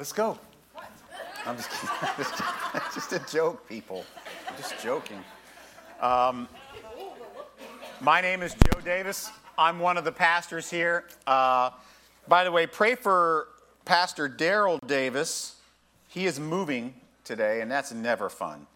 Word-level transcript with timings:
Let's 0.00 0.14
go. 0.14 0.38
I'm 1.44 1.58
just 1.58 1.68
kidding. 1.68 1.94
Just, 2.16 2.34
just 2.94 3.12
a 3.12 3.18
joke, 3.30 3.68
people. 3.68 4.06
I'm 4.48 4.56
just 4.56 4.82
joking. 4.82 5.22
Um, 6.00 6.48
my 8.00 8.22
name 8.22 8.40
is 8.40 8.54
Joe 8.54 8.80
Davis. 8.82 9.30
I'm 9.58 9.78
one 9.78 9.98
of 9.98 10.04
the 10.06 10.12
pastors 10.12 10.70
here. 10.70 11.04
Uh, 11.26 11.68
by 12.28 12.44
the 12.44 12.50
way, 12.50 12.66
pray 12.66 12.94
for 12.94 13.48
Pastor 13.84 14.26
Daryl 14.26 14.78
Davis. 14.86 15.56
He 16.08 16.24
is 16.24 16.40
moving 16.40 16.94
today, 17.22 17.60
and 17.60 17.70
that's 17.70 17.92
never 17.92 18.30
fun. 18.30 18.66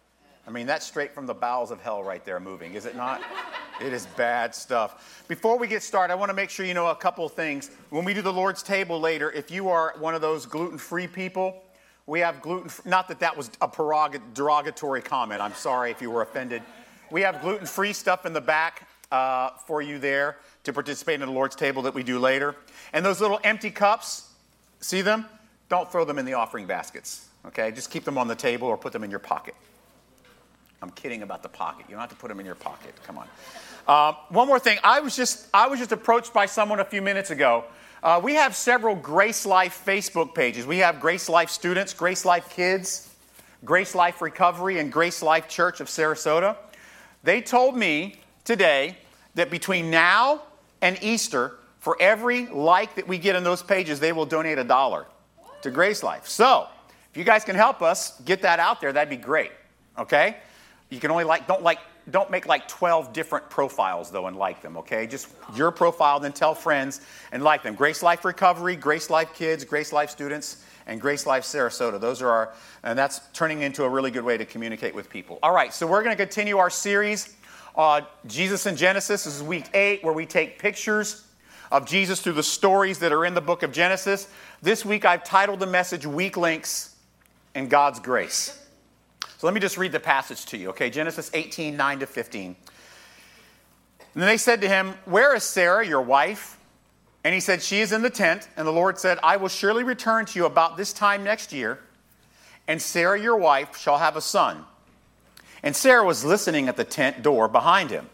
I 0.47 0.51
mean, 0.51 0.67
that's 0.67 0.85
straight 0.85 1.15
from 1.15 1.25
the 1.25 1.33
bowels 1.33 1.71
of 1.71 1.81
hell 1.81 2.05
right 2.05 2.23
there, 2.27 2.39
moving, 2.39 2.75
is 2.75 2.85
it 2.85 2.97
not? 2.97 3.23
It 3.81 3.93
is 3.93 4.07
bad 4.17 4.55
stuff. 4.55 5.25
Before 5.29 5.59
we 5.59 5.67
get 5.67 5.83
started, 5.83 6.13
I 6.13 6.17
want 6.17 6.31
to 6.31 6.35
make 6.35 6.51
sure 6.51 6.65
you 6.65 6.75
know 6.75 6.89
a 6.89 6.95
couple 6.95 7.29
things. 7.29 7.71
When 7.91 8.05
we 8.05 8.15
do 8.15 8.23
the 8.23 8.33
Lord's 8.33 8.63
table 8.63 9.01
later, 9.01 9.31
if 9.33 9.51
you 9.51 9.69
are 9.69 9.95
one 9.99 10.15
of 10.15 10.21
those 10.21 10.47
gluten 10.47 10.79
free 10.79 11.07
people, 11.07 11.63
we 12.07 12.21
have 12.21 12.41
gluten 12.43 12.71
not 12.85 13.09
that 13.09 13.21
that 13.21 13.37
was 13.37 13.51
a 13.61 14.21
derogatory 14.35 15.03
comment. 15.03 15.41
I'm 15.41 15.55
sorry 15.55 15.91
if 15.91 16.03
you 16.03 16.11
were 16.11 16.23
offended. 16.23 16.63
We 17.11 17.23
have 17.23 17.41
gluten 17.41 17.67
free 17.67 17.93
stuff 17.93 18.27
in 18.27 18.33
the 18.33 18.41
back 18.41 18.89
uh, 19.11 19.51
for 19.67 19.83
you 19.83 19.99
there 19.99 20.39
to 20.65 20.73
participate 20.73 21.21
in 21.21 21.27
the 21.27 21.33
Lord's 21.33 21.57
table 21.57 21.83
that 21.83 21.95
we 21.95 22.03
do 22.03 22.19
later. 22.19 22.57
And 22.93 23.05
those 23.05 23.21
little 23.21 23.41
empty 23.45 23.71
cups, 23.71 24.31
see 24.81 25.03
them? 25.03 25.27
Don't 25.69 25.91
throw 25.91 26.05
them 26.05 26.19
in 26.19 26.27
the 26.27 26.35
offering 26.35 26.67
baskets, 26.67 27.29
okay? 27.47 27.71
Just 27.71 27.91
keep 27.91 28.05
them 28.05 28.19
on 28.19 28.29
the 28.29 28.35
table 28.35 28.69
or 28.69 28.77
put 28.77 28.93
them 28.93 29.05
in 29.05 29.11
your 29.11 29.21
pocket. 29.21 29.55
I'm 30.85 30.91
kidding 30.91 31.23
about 31.23 31.43
the 31.43 31.49
pocket. 31.49 31.87
You 31.89 31.93
don't 31.93 32.03
have 32.03 32.11
to 32.11 32.17
put 32.17 32.29
them 32.29 32.39
in 32.41 32.45
your 32.45 32.55
pocket. 32.55 32.93
Come 33.07 33.17
on. 33.17 33.27
Uh, 33.89 34.13
one 34.29 34.47
more 34.47 34.59
thing. 34.59 34.77
I 34.85 35.01
was 35.01 35.17
just 35.17 35.49
I 35.55 35.67
was 35.67 35.79
just 35.79 35.93
approached 35.93 36.35
by 36.35 36.45
someone 36.45 36.79
a 36.79 36.85
few 36.85 37.01
minutes 37.01 37.31
ago. 37.31 37.65
Uh, 38.03 38.21
we 38.23 38.35
have 38.35 38.55
several 38.55 38.95
Grace 38.95 39.47
Life 39.47 39.83
Facebook 39.87 40.35
pages. 40.35 40.67
We 40.67 40.77
have 40.79 41.01
Grace 41.01 41.31
Life 41.31 41.49
students, 41.49 41.95
Grace 41.95 42.27
Life 42.27 42.51
kids, 42.51 43.09
Grace 43.65 43.95
Life 43.95 44.21
Recovery, 44.21 44.79
and 44.79 44.93
Grace 44.93 45.23
Life 45.23 45.49
Church 45.49 45.81
of 45.81 45.87
Sarasota. 45.87 46.55
They 47.23 47.41
told 47.41 47.79
me 47.79 48.17
today 48.45 48.99
that 49.37 49.51
between 49.51 49.91
now 49.91 50.43
and 50.83 51.03
Easter, 51.03 51.57
for 51.79 51.97
every 51.99 52.45
like 52.49 52.95
that 52.97 53.09
we 53.09 53.17
get 53.17 53.37
in 53.37 53.43
those 53.43 53.63
pages, 53.63 54.01
they 54.01 54.13
will 54.13 54.27
donate 54.27 54.59
a 54.59 54.65
dollar 54.65 55.07
to 55.63 55.71
Grace 55.71 56.03
Life. 56.03 56.29
So, 56.29 56.69
if 57.11 57.17
you 57.17 57.25
guys 57.25 57.43
can 57.43 57.57
help 57.57 57.81
us 57.81 58.21
get 58.27 58.43
that 58.43 58.61
out 58.61 58.83
there, 58.83 58.93
that'd 58.93 59.09
be 59.09 59.17
great. 59.17 59.53
Okay? 59.99 60.37
You 60.91 61.01
can 61.01 61.11
only 61.11 61.25
like, 61.25 61.47
don't 61.47 61.63
like, 61.63 61.79
don't 62.11 62.31
make 62.31 62.47
like 62.47 62.69
12 62.69 63.13
different 63.13 63.49
profiles 63.49 64.11
though 64.11 64.27
and 64.27 64.37
like 64.37 64.61
them, 64.63 64.77
okay? 64.77 65.07
Just 65.07 65.29
your 65.55 65.71
profile, 65.71 66.21
then 66.21 66.33
tell 66.33 66.55
friends 66.55 67.01
and 67.33 67.43
like 67.43 67.63
them. 67.63 67.75
Grace 67.75 68.03
Life 68.03 68.25
Recovery, 68.25 68.77
Grace 68.77 69.11
Life 69.11 69.35
Kids, 69.35 69.65
Grace 69.65 69.93
Life 69.93 70.11
Students, 70.11 70.63
and 70.87 71.01
Grace 71.01 71.27
Life 71.27 71.45
Sarasota. 71.45 71.99
Those 71.99 72.21
are 72.21 72.29
our, 72.29 72.55
and 72.83 72.99
that's 72.99 73.21
turning 73.33 73.63
into 73.63 73.85
a 73.85 73.89
really 73.89 74.11
good 74.11 74.25
way 74.25 74.37
to 74.37 74.45
communicate 74.45 74.95
with 74.95 75.09
people. 75.09 75.39
All 75.43 75.55
right, 75.55 75.73
so 75.73 75.87
we're 75.87 76.03
going 76.03 76.17
to 76.17 76.23
continue 76.23 76.59
our 76.59 76.71
series, 76.71 77.35
uh, 77.75 78.03
Jesus 78.27 78.67
in 78.67 78.77
Genesis. 78.77 79.25
This 79.25 79.37
is 79.37 79.43
week 79.43 79.67
eight, 79.75 80.05
where 80.05 80.15
we 80.15 80.27
take 80.27 80.59
pictures 80.59 81.25
of 81.73 81.87
Jesus 81.87 82.21
through 82.21 82.35
the 82.35 82.43
stories 82.43 82.99
that 82.99 83.13
are 83.13 83.25
in 83.25 83.35
the 83.35 83.41
book 83.41 83.63
of 83.63 83.73
Genesis. 83.73 84.29
This 84.63 84.85
week 84.85 85.05
I've 85.05 85.25
titled 85.25 85.61
the 85.61 85.67
message 85.67 86.07
Weak 86.07 86.37
Links 86.37 86.95
in 87.55 87.69
God's 87.69 87.99
Grace. 87.99 88.64
So 89.45 89.49
let 89.49 89.53
me 89.53 89.61
just 89.61 89.77
read 89.77 89.93
the 89.93 90.01
passage 90.01 90.47
to 90.47 90.57
you, 90.57 90.71
okay? 90.71 90.89
Genesis 90.89 91.31
18, 91.35 91.77
9 91.77 91.99
to 91.99 92.07
15. 92.07 92.47
And 92.47 92.57
then 94.15 94.27
they 94.27 94.39
said 94.39 94.63
to 94.63 94.69
him, 94.69 94.95
Where 95.05 95.35
is 95.35 95.45
Sarah, 95.45 95.87
your 95.87 96.01
wife? 96.01 96.57
And 97.25 97.35
he 97.35 97.41
said, 97.41 97.63
She 97.63 97.81
is 97.81 97.93
in 97.93 98.01
the 98.01 98.09
tent. 98.09 98.49
And 98.57 98.67
the 98.67 98.73
Lord 98.73 98.99
said, 98.99 99.19
I 99.23 99.37
will 99.37 99.51
surely 99.51 99.85
return 99.85 100.25
to 100.25 100.39
you 100.39 100.47
about 100.47 100.79
this 100.79 100.95
time 100.95 101.25
next 101.25 101.53
year, 101.53 101.79
and 102.67 102.81
Sarah, 102.81 103.21
your 103.21 103.37
wife, 103.37 103.77
shall 103.77 103.99
have 103.99 104.17
a 104.17 104.23
son. 104.23 104.65
And 105.63 105.77
Sarah 105.77 106.07
was 106.07 106.25
listening 106.25 106.67
at 106.67 106.79
the 106.79 106.85
tent 106.85 107.23
door 107.23 107.47
behind 107.47 107.91
him. 107.91 108.09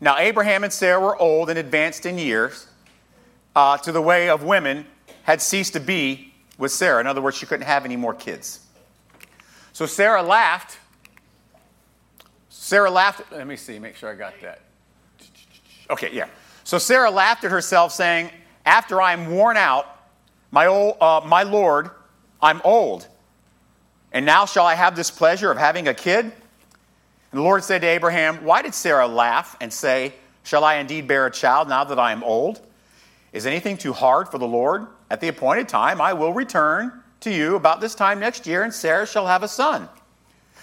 Now, 0.00 0.16
Abraham 0.16 0.62
and 0.62 0.72
Sarah 0.72 1.00
were 1.00 1.20
old 1.20 1.50
and 1.50 1.58
advanced 1.58 2.06
in 2.06 2.18
years, 2.18 2.68
uh, 3.56 3.78
to 3.78 3.90
the 3.90 4.00
way 4.00 4.28
of 4.28 4.44
women 4.44 4.86
had 5.24 5.42
ceased 5.42 5.72
to 5.72 5.80
be 5.80 6.32
with 6.56 6.70
Sarah. 6.70 7.00
In 7.00 7.08
other 7.08 7.20
words, 7.20 7.36
she 7.36 7.46
couldn't 7.46 7.66
have 7.66 7.84
any 7.84 7.96
more 7.96 8.14
kids. 8.14 8.60
So 9.72 9.86
Sarah 9.86 10.22
laughed. 10.22 10.78
Sarah 12.48 12.90
laughed. 12.90 13.32
Let 13.32 13.46
me 13.46 13.56
see, 13.56 13.78
make 13.78 13.96
sure 13.96 14.10
I 14.10 14.14
got 14.14 14.34
that. 14.42 14.60
Okay, 15.88 16.10
yeah. 16.12 16.28
So 16.64 16.78
Sarah 16.78 17.10
laughed 17.10 17.44
at 17.44 17.50
herself, 17.50 17.92
saying, 17.92 18.30
After 18.64 19.00
I 19.00 19.12
am 19.12 19.30
worn 19.30 19.56
out, 19.56 19.86
my, 20.50 20.66
old, 20.66 20.96
uh, 21.00 21.20
my 21.24 21.42
Lord, 21.42 21.90
I'm 22.42 22.60
old. 22.64 23.06
And 24.12 24.26
now 24.26 24.46
shall 24.46 24.66
I 24.66 24.74
have 24.74 24.96
this 24.96 25.10
pleasure 25.10 25.50
of 25.50 25.58
having 25.58 25.88
a 25.88 25.94
kid? 25.94 26.24
And 26.24 26.32
the 27.32 27.42
Lord 27.42 27.62
said 27.62 27.82
to 27.82 27.86
Abraham, 27.86 28.44
Why 28.44 28.62
did 28.62 28.74
Sarah 28.74 29.06
laugh 29.06 29.56
and 29.60 29.72
say, 29.72 30.14
Shall 30.42 30.64
I 30.64 30.76
indeed 30.76 31.06
bear 31.06 31.26
a 31.26 31.30
child 31.30 31.68
now 31.68 31.84
that 31.84 31.98
I 31.98 32.12
am 32.12 32.24
old? 32.24 32.60
Is 33.32 33.46
anything 33.46 33.76
too 33.76 33.92
hard 33.92 34.28
for 34.28 34.38
the 34.38 34.46
Lord? 34.46 34.86
At 35.10 35.20
the 35.20 35.28
appointed 35.28 35.68
time, 35.68 36.00
I 36.00 36.12
will 36.12 36.32
return 36.32 37.02
to 37.20 37.30
you 37.30 37.56
about 37.56 37.80
this 37.80 37.94
time 37.94 38.20
next 38.20 38.46
year, 38.46 38.62
and 38.62 38.72
Sarah 38.72 39.06
shall 39.06 39.26
have 39.26 39.42
a 39.42 39.48
son. 39.48 39.88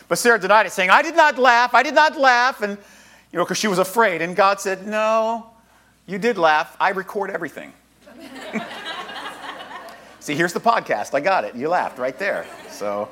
But 0.08 0.18
Sarah 0.18 0.40
denied 0.40 0.66
it, 0.66 0.72
saying, 0.72 0.90
I 0.90 1.02
did 1.02 1.16
not 1.16 1.38
laugh, 1.38 1.74
I 1.74 1.84
did 1.84 1.94
not 1.94 2.18
laugh. 2.18 2.62
And, 2.62 2.78
you 3.32 3.38
know, 3.38 3.44
because 3.44 3.58
she 3.58 3.68
was 3.68 3.80
afraid. 3.80 4.22
And 4.22 4.36
God 4.36 4.60
said, 4.60 4.88
No, 4.88 5.48
you 6.06 6.18
did 6.18 6.38
laugh. 6.38 6.76
I 6.80 6.90
record 6.90 7.30
everything. 7.30 7.74
See, 10.20 10.36
here's 10.36 10.54
the 10.54 10.60
podcast. 10.60 11.14
I 11.14 11.20
got 11.20 11.44
it. 11.46 11.56
You 11.56 11.70
laughed 11.70 12.00
right 12.00 12.18
there. 12.18 12.46
So 12.70 13.10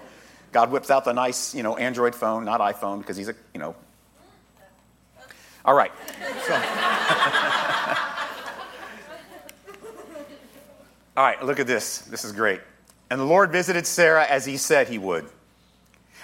God 0.52 0.72
whips 0.72 0.90
out 0.90 1.06
the 1.06 1.14
nice, 1.14 1.54
you 1.54 1.64
know, 1.64 1.78
Android 1.78 2.16
phone, 2.16 2.46
not 2.46 2.62
iPhone, 2.62 3.00
because 3.00 3.18
he's 3.18 3.30
a, 3.30 3.36
you 3.54 3.60
know. 3.60 3.76
All 5.64 5.76
right. 5.76 5.92
So. 6.46 6.56
All 11.18 11.24
right, 11.24 11.42
look 11.42 11.62
at 11.62 11.68
this. 11.68 12.00
This 12.00 12.26
is 12.26 12.34
great. 12.34 12.60
And 13.16 13.22
the 13.22 13.28
Lord 13.28 13.50
visited 13.50 13.88
Sarah 13.88 14.26
as 14.26 14.44
he 14.44 14.58
said 14.58 14.90
he 14.90 14.98
would. 14.98 15.26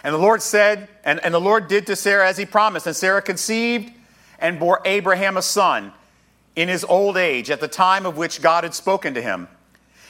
And 0.03 0.13
the 0.13 0.19
Lord 0.19 0.41
said, 0.41 0.89
and, 1.05 1.23
and 1.23 1.33
the 1.33 1.39
Lord 1.39 1.69
did 1.69 1.87
to 1.87 1.95
Sarah 1.95 2.27
as 2.27 2.37
he 2.37 2.45
promised. 2.45 2.85
And 2.85 2.93
Sarah 2.93 3.21
conceived 3.21 3.93
and 4.39 4.59
bore 4.59 4.81
Abraham 4.83 5.37
a 5.37 5.41
son 5.41 5.93
in 6.53 6.67
his 6.67 6.83
old 6.83 7.15
age, 7.15 7.49
at 7.49 7.61
the 7.61 7.67
time 7.69 8.05
of 8.05 8.17
which 8.17 8.41
God 8.41 8.65
had 8.65 8.73
spoken 8.73 9.13
to 9.13 9.21
him. 9.21 9.47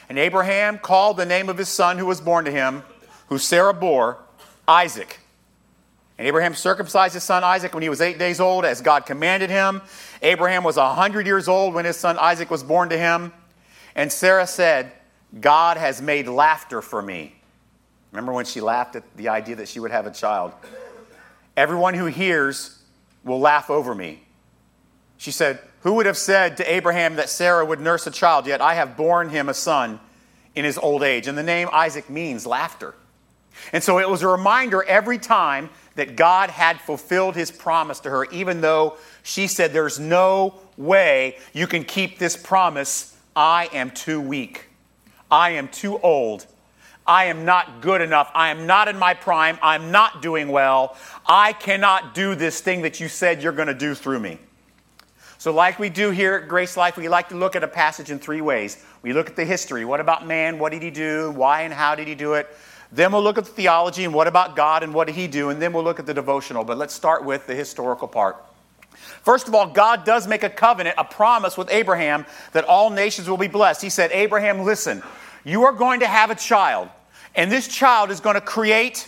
And 0.10 0.18
Abraham 0.18 0.80
called 0.80 1.18
the 1.18 1.26
name 1.28 1.50
of 1.50 1.58
his 1.60 1.70
son 1.70 2.00
who 2.00 2.08
was 2.08 2.20
born 2.20 2.46
to 2.46 2.52
him, 2.52 2.82
who 3.28 3.38
Sarah 3.38 3.76
bore, 3.76 4.18
Isaac. 4.68 5.20
And 6.18 6.28
Abraham 6.28 6.56
circumcised 6.56 7.14
his 7.14 7.24
son 7.24 7.44
Isaac 7.44 7.76
when 7.76 7.84
he 7.84 7.90
was 7.90 8.02
eight 8.02 8.18
days 8.18 8.40
old, 8.40 8.66
as 8.66 8.82
God 8.82 9.06
commanded 9.06 9.52
him. 9.52 9.84
Abraham 10.24 10.64
was 10.64 10.78
a 10.78 10.96
hundred 10.96 11.28
years 11.28 11.48
old 11.48 11.76
when 11.76 11.86
his 11.86 11.98
son 11.98 12.18
Isaac 12.18 12.50
was 12.50 12.64
born 12.64 12.90
to 12.90 12.98
him. 12.98 13.34
And 13.94 14.12
Sarah 14.12 14.48
said, 14.48 14.94
God 15.40 15.78
has 15.78 16.02
made 16.02 16.28
laughter 16.28 16.82
for 16.82 17.02
me. 17.02 17.36
Remember 18.12 18.34
when 18.34 18.46
she 18.46 18.60
laughed 18.60 18.96
at 18.96 19.04
the 19.16 19.30
idea 19.30 19.56
that 19.56 19.70
she 19.70 19.80
would 19.80 19.92
have 19.92 20.06
a 20.06 20.12
child? 20.12 20.54
Everyone 21.56 21.94
who 21.94 22.08
hears 22.08 22.82
will 23.24 23.40
laugh 23.40 23.70
over 23.70 23.96
me. 23.96 24.24
She 25.18 25.32
said, 25.32 25.60
Who 25.82 25.94
would 25.94 26.06
have 26.06 26.18
said 26.18 26.58
to 26.58 26.74
Abraham 26.74 27.16
that 27.16 27.30
Sarah 27.30 27.66
would 27.66 27.80
nurse 27.80 28.08
a 28.08 28.12
child? 28.12 28.48
Yet 28.48 28.60
I 28.60 28.74
have 28.74 28.98
borne 28.98 29.30
him 29.30 29.48
a 29.48 29.54
son 29.54 30.00
in 30.56 30.66
his 30.66 30.78
old 30.78 31.04
age. 31.04 31.28
And 31.28 31.38
the 31.38 31.44
name 31.44 31.70
Isaac 31.72 32.10
means 32.10 32.46
laughter. 32.46 32.96
And 33.72 33.84
so 33.84 34.00
it 34.00 34.10
was 34.10 34.24
a 34.24 34.28
reminder 34.28 34.84
every 34.84 35.18
time 35.18 35.70
that 35.96 36.16
God 36.16 36.50
had 36.50 36.80
fulfilled 36.80 37.36
his 37.36 37.52
promise 37.52 38.00
to 38.02 38.10
her, 38.10 38.26
even 38.26 38.62
though 38.62 38.98
she 39.24 39.48
said, 39.48 39.72
There's 39.72 40.00
no 40.00 40.56
way 40.76 41.38
you 41.54 41.68
can 41.68 41.84
keep 41.84 42.18
this 42.18 42.36
promise. 42.36 43.16
I 43.36 43.70
am 43.72 43.92
too 43.92 44.20
weak. 44.20 44.71
I 45.32 45.52
am 45.52 45.70
too 45.70 45.98
old. 46.00 46.46
I 47.08 47.26
am 47.26 47.46
not 47.46 47.82
good 47.82 48.02
enough. 48.02 48.30
I 48.36 48.50
am 48.50 48.68
not 48.68 48.88
in 48.88 48.98
my 48.98 49.14
prime. 49.14 49.58
I'm 49.64 49.92
not 49.92 50.22
doing 50.22 50.50
well. 50.50 50.98
I 51.26 51.54
cannot 51.54 52.14
do 52.14 52.36
this 52.36 52.62
thing 52.62 52.84
that 52.84 53.00
you 53.00 53.08
said 53.08 53.42
you're 53.42 53.52
going 53.54 53.68
to 53.68 53.74
do 53.74 53.96
through 53.96 54.20
me. 54.20 54.38
So, 55.40 55.52
like 55.52 55.80
we 55.80 55.90
do 55.90 56.12
here 56.12 56.36
at 56.36 56.48
Grace 56.48 56.78
Life, 56.78 56.98
we 56.98 57.10
like 57.10 57.30
to 57.30 57.36
look 57.36 57.56
at 57.56 57.64
a 57.64 57.68
passage 57.68 58.12
in 58.12 58.20
three 58.20 58.42
ways. 58.42 58.86
We 59.02 59.14
look 59.14 59.28
at 59.28 59.36
the 59.36 59.46
history. 59.46 59.86
What 59.86 60.00
about 60.00 60.28
man? 60.28 60.60
What 60.60 60.72
did 60.72 60.84
he 60.84 60.92
do? 60.92 61.32
Why 61.32 61.62
and 61.62 61.74
how 61.74 61.96
did 61.96 62.08
he 62.08 62.14
do 62.14 62.34
it? 62.34 62.48
Then 62.92 63.12
we'll 63.12 63.24
look 63.24 63.40
at 63.40 63.46
the 63.46 63.52
theology 63.52 64.04
and 64.04 64.14
what 64.14 64.28
about 64.28 64.56
God 64.56 64.84
and 64.84 64.94
what 64.94 65.08
did 65.08 65.16
he 65.16 65.28
do? 65.28 65.50
And 65.50 65.60
then 65.60 65.74
we'll 65.74 65.84
look 65.84 66.00
at 66.00 66.06
the 66.06 66.14
devotional. 66.14 66.64
But 66.64 66.78
let's 66.78 66.94
start 66.94 67.26
with 67.26 67.48
the 67.48 67.56
historical 67.56 68.08
part. 68.08 68.38
First 69.24 69.48
of 69.48 69.56
all, 69.56 69.68
God 69.68 70.04
does 70.06 70.28
make 70.28 70.44
a 70.44 70.50
covenant, 70.50 70.96
a 70.98 71.04
promise 71.04 71.58
with 71.58 71.72
Abraham 71.72 72.26
that 72.52 72.66
all 72.66 72.90
nations 72.90 73.30
will 73.30 73.38
be 73.38 73.48
blessed. 73.48 73.82
He 73.82 73.90
said, 73.90 74.12
Abraham, 74.12 74.60
listen, 74.60 75.02
you 75.44 75.64
are 75.64 75.74
going 75.74 76.02
to 76.02 76.08
have 76.08 76.30
a 76.30 76.36
child, 76.36 76.90
and 77.36 77.52
this 77.52 77.68
child 77.68 78.12
is 78.12 78.20
going 78.20 78.36
to 78.36 78.42
create 78.42 79.08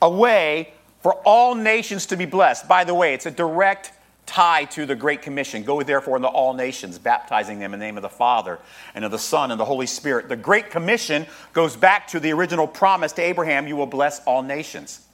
a 0.00 0.10
way 0.10 0.72
for 1.00 1.14
all 1.24 1.54
nations 1.54 2.06
to 2.06 2.16
be 2.16 2.24
blessed. 2.24 2.66
By 2.66 2.84
the 2.84 2.94
way, 2.94 3.14
it's 3.14 3.26
a 3.26 3.30
direct 3.30 3.92
tie 4.26 4.64
to 4.64 4.86
the 4.86 4.94
Great 4.94 5.22
Commission. 5.22 5.62
Go 5.62 5.82
therefore 5.82 6.16
into 6.16 6.28
all 6.28 6.54
nations, 6.54 6.98
baptizing 6.98 7.58
them 7.58 7.74
in 7.74 7.80
the 7.80 7.86
name 7.86 7.96
of 7.96 8.02
the 8.02 8.08
Father 8.08 8.58
and 8.94 9.04
of 9.04 9.10
the 9.10 9.18
Son 9.18 9.50
and 9.50 9.60
the 9.60 9.64
Holy 9.64 9.86
Spirit. 9.86 10.28
The 10.28 10.36
Great 10.36 10.70
Commission 10.70 11.26
goes 11.52 11.76
back 11.76 12.08
to 12.08 12.20
the 12.20 12.32
original 12.32 12.66
promise 12.66 13.12
to 13.12 13.22
Abraham 13.22 13.66
you 13.68 13.76
will 13.76 13.86
bless 13.86 14.24
all 14.24 14.42
nations. 14.42 15.06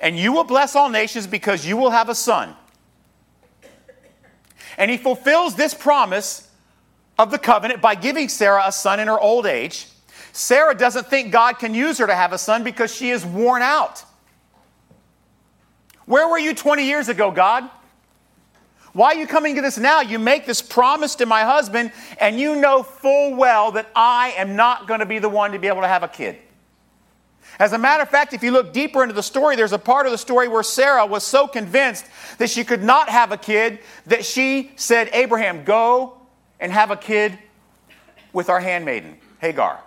And 0.00 0.18
you 0.18 0.32
will 0.32 0.44
bless 0.44 0.74
all 0.74 0.88
nations 0.88 1.26
because 1.26 1.66
you 1.66 1.76
will 1.76 1.90
have 1.90 2.08
a 2.08 2.14
son. 2.14 2.54
And 4.76 4.90
he 4.90 4.96
fulfills 4.96 5.54
this 5.54 5.72
promise 5.72 6.43
of 7.18 7.30
the 7.30 7.38
covenant 7.38 7.80
by 7.80 7.94
giving 7.94 8.28
Sarah 8.28 8.64
a 8.66 8.72
son 8.72 9.00
in 9.00 9.08
her 9.08 9.18
old 9.18 9.46
age. 9.46 9.86
Sarah 10.32 10.74
doesn't 10.74 11.06
think 11.06 11.30
God 11.32 11.58
can 11.58 11.74
use 11.74 11.98
her 11.98 12.06
to 12.06 12.14
have 12.14 12.32
a 12.32 12.38
son 12.38 12.64
because 12.64 12.94
she 12.94 13.10
is 13.10 13.24
worn 13.24 13.62
out. 13.62 14.04
Where 16.06 16.28
were 16.28 16.38
you 16.38 16.54
20 16.54 16.84
years 16.84 17.08
ago, 17.08 17.30
God? 17.30 17.70
Why 18.92 19.08
are 19.08 19.16
you 19.16 19.26
coming 19.26 19.56
to 19.56 19.60
this 19.60 19.78
now? 19.78 20.00
You 20.00 20.18
make 20.18 20.46
this 20.46 20.62
promise 20.62 21.16
to 21.16 21.26
my 21.26 21.42
husband, 21.42 21.92
and 22.20 22.38
you 22.38 22.56
know 22.56 22.82
full 22.82 23.34
well 23.34 23.72
that 23.72 23.90
I 23.94 24.34
am 24.36 24.54
not 24.54 24.86
going 24.86 25.00
to 25.00 25.06
be 25.06 25.18
the 25.18 25.28
one 25.28 25.52
to 25.52 25.58
be 25.58 25.66
able 25.66 25.80
to 25.80 25.88
have 25.88 26.02
a 26.02 26.08
kid. 26.08 26.36
As 27.58 27.72
a 27.72 27.78
matter 27.78 28.02
of 28.02 28.08
fact, 28.08 28.32
if 28.32 28.42
you 28.42 28.50
look 28.50 28.72
deeper 28.72 29.02
into 29.02 29.14
the 29.14 29.22
story, 29.22 29.56
there's 29.56 29.72
a 29.72 29.78
part 29.78 30.06
of 30.06 30.12
the 30.12 30.18
story 30.18 30.48
where 30.48 30.62
Sarah 30.62 31.06
was 31.06 31.24
so 31.24 31.46
convinced 31.46 32.04
that 32.38 32.50
she 32.50 32.64
could 32.64 32.82
not 32.82 33.08
have 33.08 33.32
a 33.32 33.36
kid 33.36 33.80
that 34.06 34.24
she 34.24 34.72
said, 34.76 35.08
Abraham, 35.12 35.64
go 35.64 36.18
and 36.64 36.72
have 36.72 36.90
a 36.90 36.96
kid 36.96 37.38
with 38.32 38.48
our 38.48 38.58
handmaiden, 38.58 39.18
Hagar. 39.38 39.80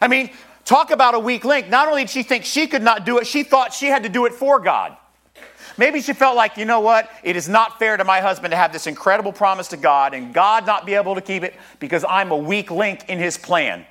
I 0.00 0.08
mean, 0.08 0.30
talk 0.64 0.90
about 0.90 1.14
a 1.14 1.20
weak 1.20 1.44
link. 1.44 1.68
Not 1.68 1.86
only 1.86 2.02
did 2.02 2.10
she 2.10 2.24
think 2.24 2.44
she 2.44 2.66
could 2.66 2.82
not 2.82 3.06
do 3.06 3.18
it, 3.18 3.28
she 3.28 3.44
thought 3.44 3.72
she 3.72 3.86
had 3.86 4.02
to 4.02 4.08
do 4.08 4.26
it 4.26 4.34
for 4.34 4.58
God. 4.58 4.96
Maybe 5.78 6.00
she 6.00 6.14
felt 6.14 6.34
like, 6.34 6.56
you 6.56 6.64
know 6.64 6.80
what? 6.80 7.08
It 7.22 7.36
is 7.36 7.48
not 7.48 7.78
fair 7.78 7.96
to 7.96 8.02
my 8.02 8.18
husband 8.20 8.50
to 8.50 8.56
have 8.56 8.72
this 8.72 8.88
incredible 8.88 9.32
promise 9.32 9.68
to 9.68 9.76
God 9.76 10.14
and 10.14 10.34
God 10.34 10.66
not 10.66 10.84
be 10.84 10.94
able 10.94 11.14
to 11.14 11.20
keep 11.20 11.44
it 11.44 11.54
because 11.78 12.04
I'm 12.08 12.32
a 12.32 12.36
weak 12.36 12.72
link 12.72 13.08
in 13.08 13.20
his 13.20 13.38
plan. 13.38 13.86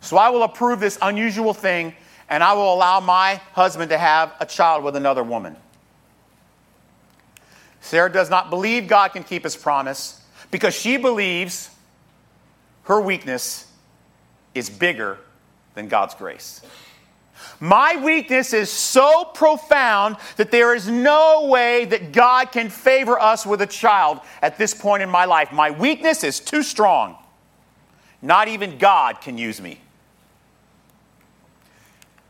So 0.00 0.16
I 0.16 0.30
will 0.30 0.44
approve 0.44 0.80
this 0.80 0.96
unusual 1.02 1.52
thing 1.52 1.94
and 2.30 2.42
I 2.42 2.54
will 2.54 2.72
allow 2.72 3.00
my 3.00 3.42
husband 3.52 3.90
to 3.90 3.98
have 3.98 4.32
a 4.40 4.46
child 4.46 4.84
with 4.84 4.96
another 4.96 5.22
woman. 5.22 5.54
Sarah 7.82 8.10
does 8.10 8.30
not 8.30 8.48
believe 8.48 8.88
God 8.88 9.08
can 9.08 9.24
keep 9.24 9.44
his 9.44 9.56
promise 9.56 10.20
because 10.50 10.74
she 10.74 10.96
believes 10.96 11.68
her 12.84 13.00
weakness 13.00 13.66
is 14.54 14.70
bigger 14.70 15.18
than 15.74 15.88
God's 15.88 16.14
grace. 16.14 16.62
My 17.58 17.96
weakness 18.02 18.52
is 18.52 18.70
so 18.70 19.24
profound 19.24 20.16
that 20.36 20.50
there 20.50 20.74
is 20.74 20.88
no 20.88 21.46
way 21.48 21.84
that 21.86 22.12
God 22.12 22.52
can 22.52 22.70
favor 22.70 23.20
us 23.20 23.44
with 23.44 23.60
a 23.62 23.66
child 23.66 24.20
at 24.40 24.58
this 24.58 24.74
point 24.74 25.02
in 25.02 25.10
my 25.10 25.24
life. 25.24 25.52
My 25.52 25.70
weakness 25.70 26.22
is 26.24 26.38
too 26.38 26.62
strong. 26.62 27.16
Not 28.20 28.46
even 28.46 28.78
God 28.78 29.20
can 29.20 29.38
use 29.38 29.60
me. 29.60 29.80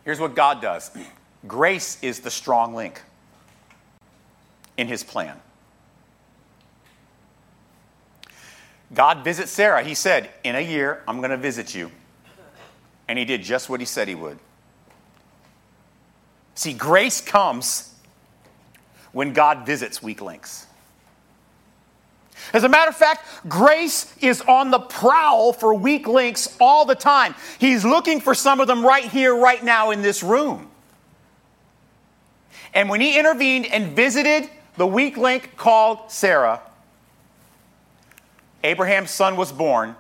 Here's 0.04 0.18
what 0.18 0.34
God 0.34 0.62
does 0.62 0.90
grace 1.46 2.02
is 2.02 2.20
the 2.20 2.30
strong 2.30 2.74
link 2.74 3.02
in 4.76 4.88
his 4.88 5.02
plan. 5.02 5.40
God 8.94 9.24
visits 9.24 9.50
Sarah. 9.50 9.82
He 9.82 9.94
said, 9.94 10.30
In 10.44 10.54
a 10.54 10.60
year, 10.60 11.02
I'm 11.08 11.18
going 11.18 11.30
to 11.30 11.36
visit 11.36 11.74
you. 11.74 11.90
And 13.08 13.18
he 13.18 13.24
did 13.24 13.42
just 13.42 13.68
what 13.68 13.80
he 13.80 13.86
said 13.86 14.08
he 14.08 14.14
would. 14.14 14.38
See, 16.54 16.72
grace 16.72 17.20
comes 17.20 17.94
when 19.12 19.32
God 19.32 19.66
visits 19.66 20.02
weak 20.02 20.20
links. 20.20 20.66
As 22.52 22.64
a 22.64 22.68
matter 22.68 22.90
of 22.90 22.96
fact, 22.96 23.48
grace 23.48 24.14
is 24.18 24.42
on 24.42 24.70
the 24.70 24.78
prowl 24.78 25.52
for 25.52 25.72
weak 25.74 26.06
links 26.06 26.54
all 26.60 26.84
the 26.84 26.94
time. 26.94 27.34
He's 27.58 27.84
looking 27.84 28.20
for 28.20 28.34
some 28.34 28.60
of 28.60 28.66
them 28.66 28.84
right 28.84 29.04
here, 29.04 29.34
right 29.34 29.62
now 29.62 29.90
in 29.90 30.02
this 30.02 30.22
room. 30.22 30.68
And 32.74 32.88
when 32.88 33.00
he 33.00 33.18
intervened 33.18 33.66
and 33.66 33.94
visited 33.94 34.48
the 34.76 34.86
weak 34.86 35.16
link 35.16 35.56
called 35.56 36.10
Sarah, 36.10 36.60
Abraham's 38.64 39.10
son 39.10 39.36
was 39.36 39.52
born. 39.52 39.96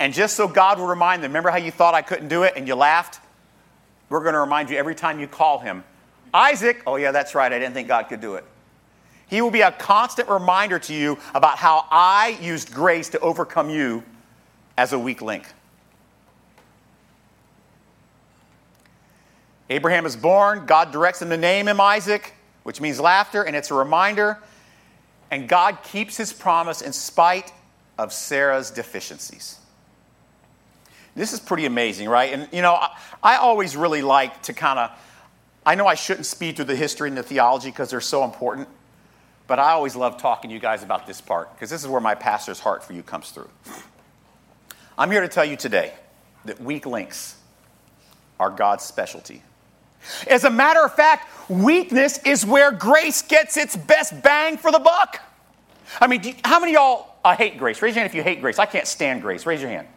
And 0.00 0.14
just 0.14 0.36
so 0.36 0.46
God 0.46 0.78
will 0.78 0.86
remind 0.86 1.24
them, 1.24 1.30
remember 1.30 1.50
how 1.50 1.56
you 1.56 1.72
thought 1.72 1.94
I 1.94 2.02
couldn't 2.02 2.28
do 2.28 2.44
it 2.44 2.52
and 2.56 2.68
you 2.68 2.76
laughed? 2.76 3.20
We're 4.08 4.22
going 4.22 4.34
to 4.34 4.40
remind 4.40 4.70
you 4.70 4.76
every 4.76 4.94
time 4.94 5.18
you 5.18 5.26
call 5.26 5.58
him, 5.58 5.82
Isaac, 6.32 6.82
oh, 6.86 6.96
yeah, 6.96 7.10
that's 7.10 7.34
right, 7.34 7.52
I 7.52 7.58
didn't 7.58 7.74
think 7.74 7.88
God 7.88 8.04
could 8.04 8.20
do 8.20 8.34
it. 8.36 8.44
He 9.28 9.42
will 9.42 9.50
be 9.50 9.60
a 9.60 9.72
constant 9.72 10.28
reminder 10.28 10.78
to 10.78 10.94
you 10.94 11.18
about 11.34 11.58
how 11.58 11.86
I 11.90 12.38
used 12.40 12.72
grace 12.72 13.08
to 13.10 13.20
overcome 13.20 13.68
you 13.68 14.02
as 14.76 14.92
a 14.92 14.98
weak 14.98 15.20
link. 15.20 15.44
Abraham 19.68 20.06
is 20.06 20.16
born. 20.16 20.64
God 20.64 20.92
directs 20.92 21.20
him 21.20 21.28
to 21.28 21.36
name 21.36 21.68
him 21.68 21.80
Isaac, 21.80 22.32
which 22.68 22.82
means 22.82 23.00
laughter, 23.00 23.42
and 23.42 23.56
it's 23.56 23.70
a 23.70 23.74
reminder. 23.74 24.36
And 25.30 25.48
God 25.48 25.82
keeps 25.82 26.18
his 26.18 26.34
promise 26.34 26.82
in 26.82 26.92
spite 26.92 27.50
of 27.96 28.12
Sarah's 28.12 28.70
deficiencies. 28.70 29.56
This 31.16 31.32
is 31.32 31.40
pretty 31.40 31.64
amazing, 31.64 32.10
right? 32.10 32.30
And, 32.30 32.46
you 32.52 32.60
know, 32.60 32.74
I, 32.74 32.94
I 33.22 33.36
always 33.36 33.74
really 33.74 34.02
like 34.02 34.42
to 34.42 34.52
kind 34.52 34.78
of, 34.78 34.90
I 35.64 35.76
know 35.76 35.86
I 35.86 35.94
shouldn't 35.94 36.26
speed 36.26 36.56
through 36.56 36.66
the 36.66 36.76
history 36.76 37.08
and 37.08 37.16
the 37.16 37.22
theology 37.22 37.70
because 37.70 37.88
they're 37.88 38.02
so 38.02 38.22
important, 38.22 38.68
but 39.46 39.58
I 39.58 39.70
always 39.70 39.96
love 39.96 40.20
talking 40.20 40.50
to 40.50 40.54
you 40.54 40.60
guys 40.60 40.82
about 40.82 41.06
this 41.06 41.22
part 41.22 41.50
because 41.54 41.70
this 41.70 41.80
is 41.80 41.88
where 41.88 42.02
my 42.02 42.16
pastor's 42.16 42.60
heart 42.60 42.84
for 42.84 42.92
you 42.92 43.02
comes 43.02 43.30
through. 43.30 43.48
I'm 44.98 45.10
here 45.10 45.22
to 45.22 45.28
tell 45.28 45.46
you 45.46 45.56
today 45.56 45.94
that 46.44 46.60
weak 46.60 46.84
links 46.84 47.34
are 48.38 48.50
God's 48.50 48.84
specialty. 48.84 49.42
As 50.26 50.44
a 50.44 50.50
matter 50.50 50.84
of 50.84 50.94
fact, 50.94 51.28
weakness 51.50 52.18
is 52.24 52.44
where 52.46 52.70
grace 52.70 53.22
gets 53.22 53.56
its 53.56 53.76
best 53.76 54.22
bang 54.22 54.56
for 54.56 54.70
the 54.70 54.78
buck. 54.78 55.20
I 56.00 56.06
mean, 56.06 56.22
you, 56.22 56.34
how 56.44 56.60
many 56.60 56.74
y'all 56.74 57.16
uh, 57.24 57.34
hate 57.34 57.58
grace? 57.58 57.80
Raise 57.82 57.94
your 57.94 58.02
hand 58.02 58.10
if 58.10 58.14
you 58.14 58.22
hate 58.22 58.40
grace. 58.40 58.58
I 58.58 58.66
can't 58.66 58.86
stand 58.86 59.22
grace. 59.22 59.46
Raise 59.46 59.60
your 59.60 59.70
hand. 59.70 59.88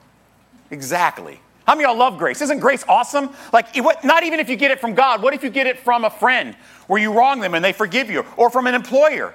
Exactly. 0.69 1.39
How 1.68 1.75
many 1.75 1.88
y'all 1.88 1.98
love 1.98 2.18
grace? 2.18 2.42
Isn't 2.42 2.59
grace 2.59 2.83
awesome? 2.88 3.30
Like, 3.53 3.75
not 4.03 4.24
even 4.24 4.39
if 4.39 4.50
you 4.50 4.56
get 4.56 4.71
it 4.71 4.80
from 4.80 4.95
God. 4.95 5.21
What 5.21 5.33
if 5.33 5.44
you 5.44 5.50
get 5.50 5.68
it 5.68 5.80
from 5.80 6.06
a 6.06 6.09
friend 6.09 6.56
where 6.88 7.01
you 7.01 7.13
wrong 7.13 7.39
them 7.39 7.53
and 7.53 7.63
they 7.63 7.74
forgive 7.74 8.09
you, 8.09 8.25
or 8.36 8.50
from 8.50 8.68
an 8.68 8.74
employer? 8.74 9.33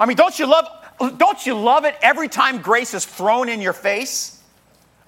I 0.00 0.06
mean, 0.06 0.16
don't 0.16 0.36
you 0.38 0.46
love? 0.46 0.66
Don't 1.16 1.46
you 1.46 1.54
love 1.54 1.84
it 1.84 1.96
every 2.02 2.28
time 2.28 2.60
grace 2.60 2.92
is 2.94 3.04
thrown 3.04 3.48
in 3.48 3.60
your 3.60 3.72
face? 3.72 4.41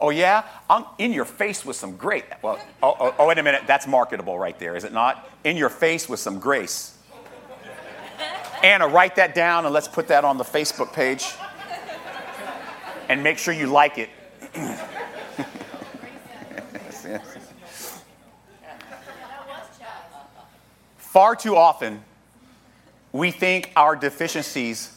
Oh 0.00 0.10
yeah, 0.10 0.44
I'm 0.68 0.84
in 0.98 1.12
your 1.12 1.24
face 1.24 1.64
with 1.64 1.76
some 1.76 1.96
grace. 1.96 2.24
Well, 2.42 2.58
oh, 2.82 2.96
oh, 2.98 3.14
oh, 3.18 3.26
wait 3.28 3.38
a 3.38 3.42
minute, 3.42 3.62
that's 3.66 3.86
marketable 3.86 4.38
right 4.38 4.58
there, 4.58 4.76
is 4.76 4.84
it 4.84 4.92
not? 4.92 5.30
In 5.44 5.56
your 5.56 5.68
face 5.68 6.08
with 6.08 6.20
some 6.20 6.40
grace. 6.40 6.98
Anna, 8.62 8.88
write 8.88 9.16
that 9.16 9.34
down 9.34 9.66
and 9.66 9.74
let's 9.74 9.88
put 9.88 10.08
that 10.08 10.24
on 10.24 10.38
the 10.38 10.44
Facebook 10.44 10.92
page. 10.92 11.32
And 13.08 13.22
make 13.22 13.36
sure 13.36 13.52
you 13.52 13.66
like 13.66 13.98
it. 13.98 14.08
Far 20.96 21.36
too 21.36 21.56
often, 21.56 22.02
we 23.12 23.30
think 23.30 23.70
our 23.76 23.94
deficiencies, 23.94 24.96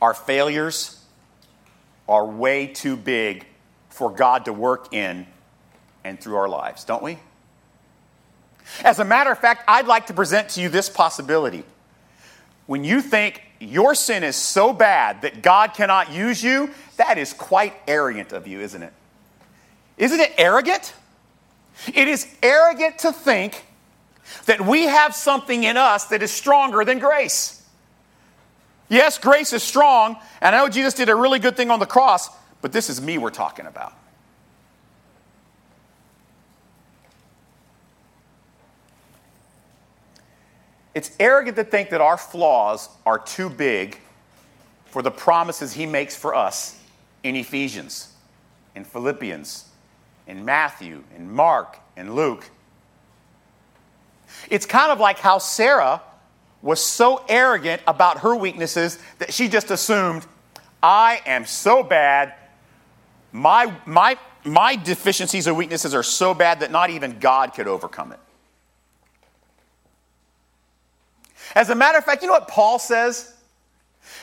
our 0.00 0.14
failures, 0.14 1.02
are 2.08 2.24
way 2.24 2.66
too 2.66 2.96
big 2.96 3.46
for 3.96 4.10
God 4.10 4.44
to 4.44 4.52
work 4.52 4.92
in 4.92 5.26
and 6.04 6.20
through 6.20 6.36
our 6.36 6.48
lives, 6.48 6.84
don't 6.84 7.02
we? 7.02 7.18
As 8.84 8.98
a 8.98 9.04
matter 9.04 9.30
of 9.30 9.38
fact, 9.38 9.64
I'd 9.66 9.86
like 9.86 10.08
to 10.08 10.14
present 10.14 10.50
to 10.50 10.60
you 10.60 10.68
this 10.68 10.90
possibility. 10.90 11.64
When 12.66 12.84
you 12.84 13.00
think 13.00 13.42
your 13.58 13.94
sin 13.94 14.22
is 14.22 14.36
so 14.36 14.74
bad 14.74 15.22
that 15.22 15.40
God 15.40 15.72
cannot 15.72 16.12
use 16.12 16.42
you, 16.42 16.70
that 16.98 17.16
is 17.16 17.32
quite 17.32 17.72
arrogant 17.88 18.32
of 18.32 18.46
you, 18.46 18.60
isn't 18.60 18.82
it? 18.82 18.92
Isn't 19.96 20.20
it 20.20 20.34
arrogant? 20.36 20.92
It 21.94 22.06
is 22.06 22.26
arrogant 22.42 22.98
to 22.98 23.12
think 23.12 23.64
that 24.44 24.60
we 24.60 24.82
have 24.82 25.14
something 25.14 25.64
in 25.64 25.78
us 25.78 26.06
that 26.06 26.22
is 26.22 26.30
stronger 26.30 26.84
than 26.84 26.98
grace. 26.98 27.62
Yes, 28.90 29.16
grace 29.16 29.54
is 29.54 29.62
strong, 29.62 30.16
and 30.42 30.54
I 30.54 30.58
know 30.58 30.68
Jesus 30.68 30.92
did 30.92 31.08
a 31.08 31.14
really 31.14 31.38
good 31.38 31.56
thing 31.56 31.70
on 31.70 31.80
the 31.80 31.86
cross, 31.86 32.28
but 32.62 32.72
this 32.72 32.90
is 32.90 33.00
me 33.00 33.18
we're 33.18 33.30
talking 33.30 33.66
about. 33.66 33.94
It's 40.94 41.10
arrogant 41.20 41.56
to 41.56 41.64
think 41.64 41.90
that 41.90 42.00
our 42.00 42.16
flaws 42.16 42.88
are 43.04 43.18
too 43.18 43.50
big 43.50 44.00
for 44.86 45.02
the 45.02 45.10
promises 45.10 45.74
he 45.74 45.84
makes 45.84 46.16
for 46.16 46.34
us 46.34 46.80
in 47.22 47.36
Ephesians, 47.36 48.14
in 48.74 48.82
Philippians, 48.82 49.66
in 50.26 50.44
Matthew, 50.44 51.04
in 51.14 51.30
Mark, 51.30 51.78
in 51.98 52.14
Luke. 52.14 52.48
It's 54.48 54.64
kind 54.64 54.90
of 54.90 54.98
like 54.98 55.18
how 55.18 55.36
Sarah 55.36 56.00
was 56.62 56.82
so 56.82 57.24
arrogant 57.28 57.82
about 57.86 58.20
her 58.20 58.34
weaknesses 58.34 58.98
that 59.18 59.34
she 59.34 59.48
just 59.48 59.70
assumed, 59.70 60.26
I 60.82 61.20
am 61.26 61.44
so 61.44 61.82
bad. 61.82 62.32
My, 63.36 63.70
my, 63.84 64.16
my 64.44 64.76
deficiencies 64.76 65.46
or 65.46 65.52
weaknesses 65.52 65.94
are 65.94 66.02
so 66.02 66.32
bad 66.32 66.60
that 66.60 66.70
not 66.70 66.88
even 66.88 67.18
God 67.18 67.52
could 67.52 67.68
overcome 67.68 68.12
it. 68.12 68.18
As 71.54 71.68
a 71.68 71.74
matter 71.74 71.98
of 71.98 72.04
fact, 72.04 72.22
you 72.22 72.28
know 72.28 72.32
what 72.32 72.48
Paul 72.48 72.78
says? 72.78 73.34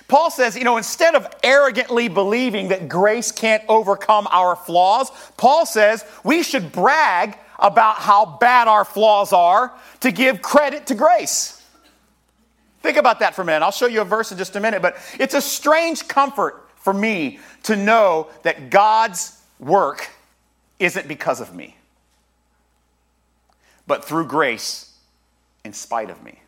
Paul 0.07 0.31
says, 0.31 0.57
you 0.57 0.63
know, 0.63 0.77
instead 0.77 1.13
of 1.13 1.27
arrogantly 1.43 2.07
believing 2.07 2.69
that 2.69 2.89
grace 2.89 3.31
can't 3.31 3.63
overcome 3.69 4.27
our 4.31 4.55
flaws, 4.55 5.11
Paul 5.37 5.67
says 5.67 6.03
we 6.23 6.41
should 6.41 6.71
brag 6.71 7.37
about 7.59 7.97
how 7.97 8.25
bad 8.25 8.67
our 8.67 8.83
flaws 8.83 9.31
are 9.31 9.71
to 9.99 10.11
give 10.11 10.41
credit 10.41 10.87
to 10.87 10.95
grace. 10.95 11.61
Think 12.81 12.97
about 12.97 13.19
that 13.19 13.35
for 13.35 13.43
a 13.43 13.45
minute. 13.45 13.63
I'll 13.63 13.71
show 13.71 13.85
you 13.85 14.01
a 14.01 14.05
verse 14.05 14.31
in 14.31 14.39
just 14.39 14.55
a 14.55 14.59
minute, 14.59 14.81
but 14.81 14.97
it's 15.19 15.35
a 15.35 15.41
strange 15.41 16.07
comfort 16.07 16.62
for 16.83 16.93
me 16.93 17.39
to 17.63 17.75
know 17.75 18.27
that 18.43 18.69
God's 18.69 19.41
work 19.57 20.09
isn't 20.79 21.07
because 21.07 21.39
of 21.39 21.55
me, 21.55 21.77
but 23.87 24.03
through 24.03 24.27
grace 24.27 24.93
in 25.63 25.71
spite 25.71 26.09
of 26.09 26.21
me. 26.23 26.39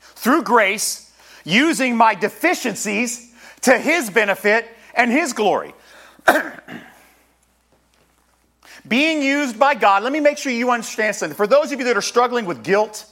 Through 0.00 0.44
grace, 0.44 1.12
using 1.44 1.96
my 1.96 2.14
deficiencies 2.14 3.34
to 3.62 3.76
His 3.76 4.08
benefit 4.08 4.68
and 4.94 5.10
His 5.10 5.32
glory. 5.32 5.74
Being 8.86 9.20
used 9.20 9.58
by 9.58 9.74
God, 9.74 10.04
let 10.04 10.12
me 10.12 10.20
make 10.20 10.38
sure 10.38 10.52
you 10.52 10.70
understand 10.70 11.16
something. 11.16 11.36
For 11.36 11.48
those 11.48 11.72
of 11.72 11.80
you 11.80 11.86
that 11.86 11.96
are 11.96 12.02
struggling 12.02 12.44
with 12.44 12.62
guilt 12.62 13.04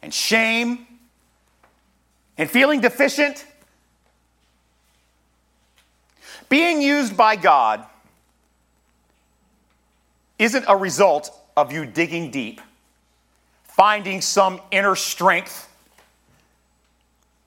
and 0.00 0.14
shame 0.14 0.86
and 2.38 2.48
feeling 2.48 2.80
deficient, 2.80 3.44
being 6.48 6.80
used 6.80 7.16
by 7.16 7.36
God 7.36 7.84
isn't 10.38 10.64
a 10.68 10.76
result 10.76 11.30
of 11.56 11.72
you 11.72 11.86
digging 11.86 12.30
deep, 12.30 12.60
finding 13.64 14.20
some 14.20 14.60
inner 14.70 14.96
strength. 14.96 15.70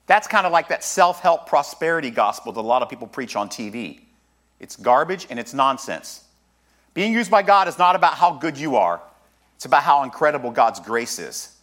That's 0.06 0.26
kind 0.26 0.46
of 0.46 0.52
like 0.52 0.68
that 0.68 0.82
self 0.82 1.20
help 1.20 1.46
prosperity 1.46 2.10
gospel 2.10 2.52
that 2.52 2.60
a 2.60 2.62
lot 2.62 2.82
of 2.82 2.88
people 2.88 3.06
preach 3.06 3.36
on 3.36 3.48
TV. 3.48 4.00
It's 4.60 4.76
garbage 4.76 5.26
and 5.30 5.38
it's 5.38 5.54
nonsense. 5.54 6.24
Being 6.94 7.12
used 7.12 7.30
by 7.30 7.42
God 7.42 7.68
is 7.68 7.78
not 7.78 7.94
about 7.94 8.14
how 8.14 8.32
good 8.32 8.56
you 8.58 8.76
are, 8.76 9.00
it's 9.56 9.66
about 9.66 9.82
how 9.82 10.02
incredible 10.02 10.50
God's 10.50 10.80
grace 10.80 11.18
is. 11.18 11.54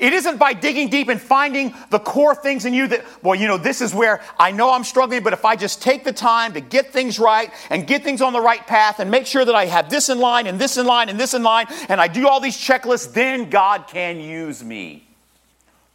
It 0.00 0.14
isn't 0.14 0.38
by 0.38 0.54
digging 0.54 0.88
deep 0.88 1.08
and 1.08 1.20
finding 1.20 1.74
the 1.90 1.98
core 1.98 2.34
things 2.34 2.64
in 2.64 2.72
you 2.72 2.88
that, 2.88 3.04
well, 3.22 3.34
you 3.34 3.46
know, 3.46 3.58
this 3.58 3.82
is 3.82 3.94
where 3.94 4.22
I 4.38 4.50
know 4.50 4.72
I'm 4.72 4.82
struggling, 4.82 5.22
but 5.22 5.34
if 5.34 5.44
I 5.44 5.56
just 5.56 5.82
take 5.82 6.04
the 6.04 6.12
time 6.12 6.54
to 6.54 6.62
get 6.62 6.90
things 6.90 7.18
right 7.18 7.52
and 7.68 7.86
get 7.86 8.02
things 8.02 8.22
on 8.22 8.32
the 8.32 8.40
right 8.40 8.66
path 8.66 8.98
and 8.98 9.10
make 9.10 9.26
sure 9.26 9.44
that 9.44 9.54
I 9.54 9.66
have 9.66 9.90
this 9.90 10.08
in 10.08 10.18
line 10.18 10.46
and 10.46 10.58
this 10.58 10.78
in 10.78 10.86
line 10.86 11.10
and 11.10 11.20
this 11.20 11.34
in 11.34 11.42
line 11.42 11.66
and 11.90 12.00
I 12.00 12.08
do 12.08 12.26
all 12.26 12.40
these 12.40 12.56
checklists, 12.56 13.12
then 13.12 13.50
God 13.50 13.88
can 13.88 14.18
use 14.18 14.64
me. 14.64 15.06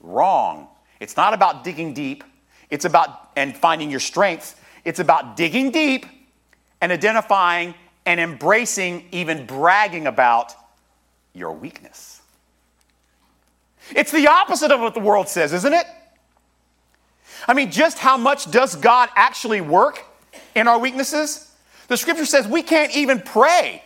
Wrong. 0.01 0.67
It's 1.00 1.17
not 1.17 1.33
about 1.33 1.63
digging 1.63 1.95
deep. 1.95 2.24
It's 2.69 2.85
about 2.85 3.31
and 3.35 3.57
finding 3.57 3.89
your 3.89 4.00
strength. 4.00 4.62
It's 4.83 5.00
about 5.00 5.35
digging 5.35 5.71
deep 5.71 6.05
and 6.79 6.91
identifying 6.91 7.74
and 8.05 8.19
embracing, 8.19 9.07
even 9.12 9.47
bragging 9.47 10.05
about 10.05 10.53
your 11.33 11.53
weakness. 11.53 12.14
It's 13.92 14.12
the 14.12 14.27
opposite 14.27 14.72
of 14.72 14.80
what 14.80 14.94
the 14.94 15.00
world 15.00 15.27
says, 15.27 15.54
isn't 15.54 15.74
it? 15.74 15.86
I 17.48 17.54
mean, 17.54 17.72
just 17.72 18.00
how 18.00 18.18
much 18.18 18.50
does 18.50 18.75
God 18.75 19.10
actually 19.15 19.62
work 19.62 20.04
in 20.56 20.68
our 20.68 20.80
weaknesses? 20.80 21.51
The 21.88 21.98
scripture 21.98 22.25
says 22.25 22.48
we 22.48 22.63
can't 22.63 22.96
even 22.96 23.22
pray 23.22 23.84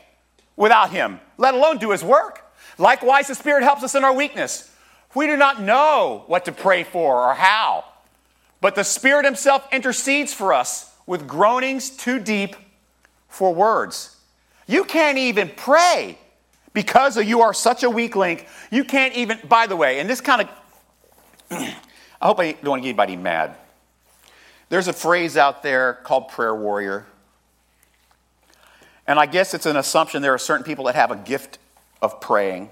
without 0.56 0.92
Him, 0.92 1.20
let 1.38 1.54
alone 1.54 1.78
do 1.78 1.92
His 1.92 2.04
work. 2.04 2.46
Likewise, 2.78 3.28
the 3.28 3.36
Spirit 3.36 3.64
helps 3.64 3.84
us 3.84 3.96
in 3.96 4.04
our 4.04 4.14
weakness. 4.14 4.74
We 5.16 5.28
do 5.28 5.36
not 5.36 5.62
know 5.62 6.24
what 6.28 6.46
to 6.46 6.52
pray 6.52 6.84
for 6.84 7.30
or 7.30 7.34
how, 7.34 7.84
but 8.62 8.76
the 8.76 8.84
Spirit 8.84 9.26
Himself 9.26 9.68
intercedes 9.72 10.34
for 10.34 10.54
us 10.54 10.94
with 11.06 11.28
groanings 11.28 11.90
too 11.90 12.20
deep 12.20 12.56
for 13.28 13.54
words. 13.54 14.16
You 14.68 14.84
can't 14.84 15.18
even 15.18 15.50
pray 15.50 16.18
because 16.74 17.18
you 17.18 17.42
are 17.42 17.54
such 17.54 17.84
a 17.84 17.90
weak 17.90 18.16
link, 18.16 18.48
you 18.72 18.84
can't 18.84 19.14
even, 19.16 19.40
by 19.48 19.68
the 19.68 19.76
way, 19.76 20.00
and 20.00 20.10
this 20.10 20.22
kind 20.22 20.42
of, 20.42 20.50
I 21.52 21.76
hope 22.22 22.40
I 22.40 22.52
don't 22.54 22.66
want 22.66 22.82
to 22.82 22.84
get 22.84 22.90
anybody 22.90 23.16
mad. 23.16 23.56
There's 24.70 24.88
a 24.88 24.94
phrase 24.94 25.36
out 25.36 25.64
there 25.64 25.94
called 26.04 26.30
prayer 26.30 26.56
warrior. 26.56 27.06
And 29.08 29.20
I 29.20 29.26
guess 29.26 29.56
it's 29.56 29.66
an 29.66 29.76
assumption 29.76 30.22
there 30.22 30.34
are 30.34 30.40
certain 30.40 30.64
people 30.64 30.86
that 30.86 30.96
have 30.96 31.10
a 31.10 31.16
gift 31.16 31.58
of 32.02 32.22
praying, 32.22 32.70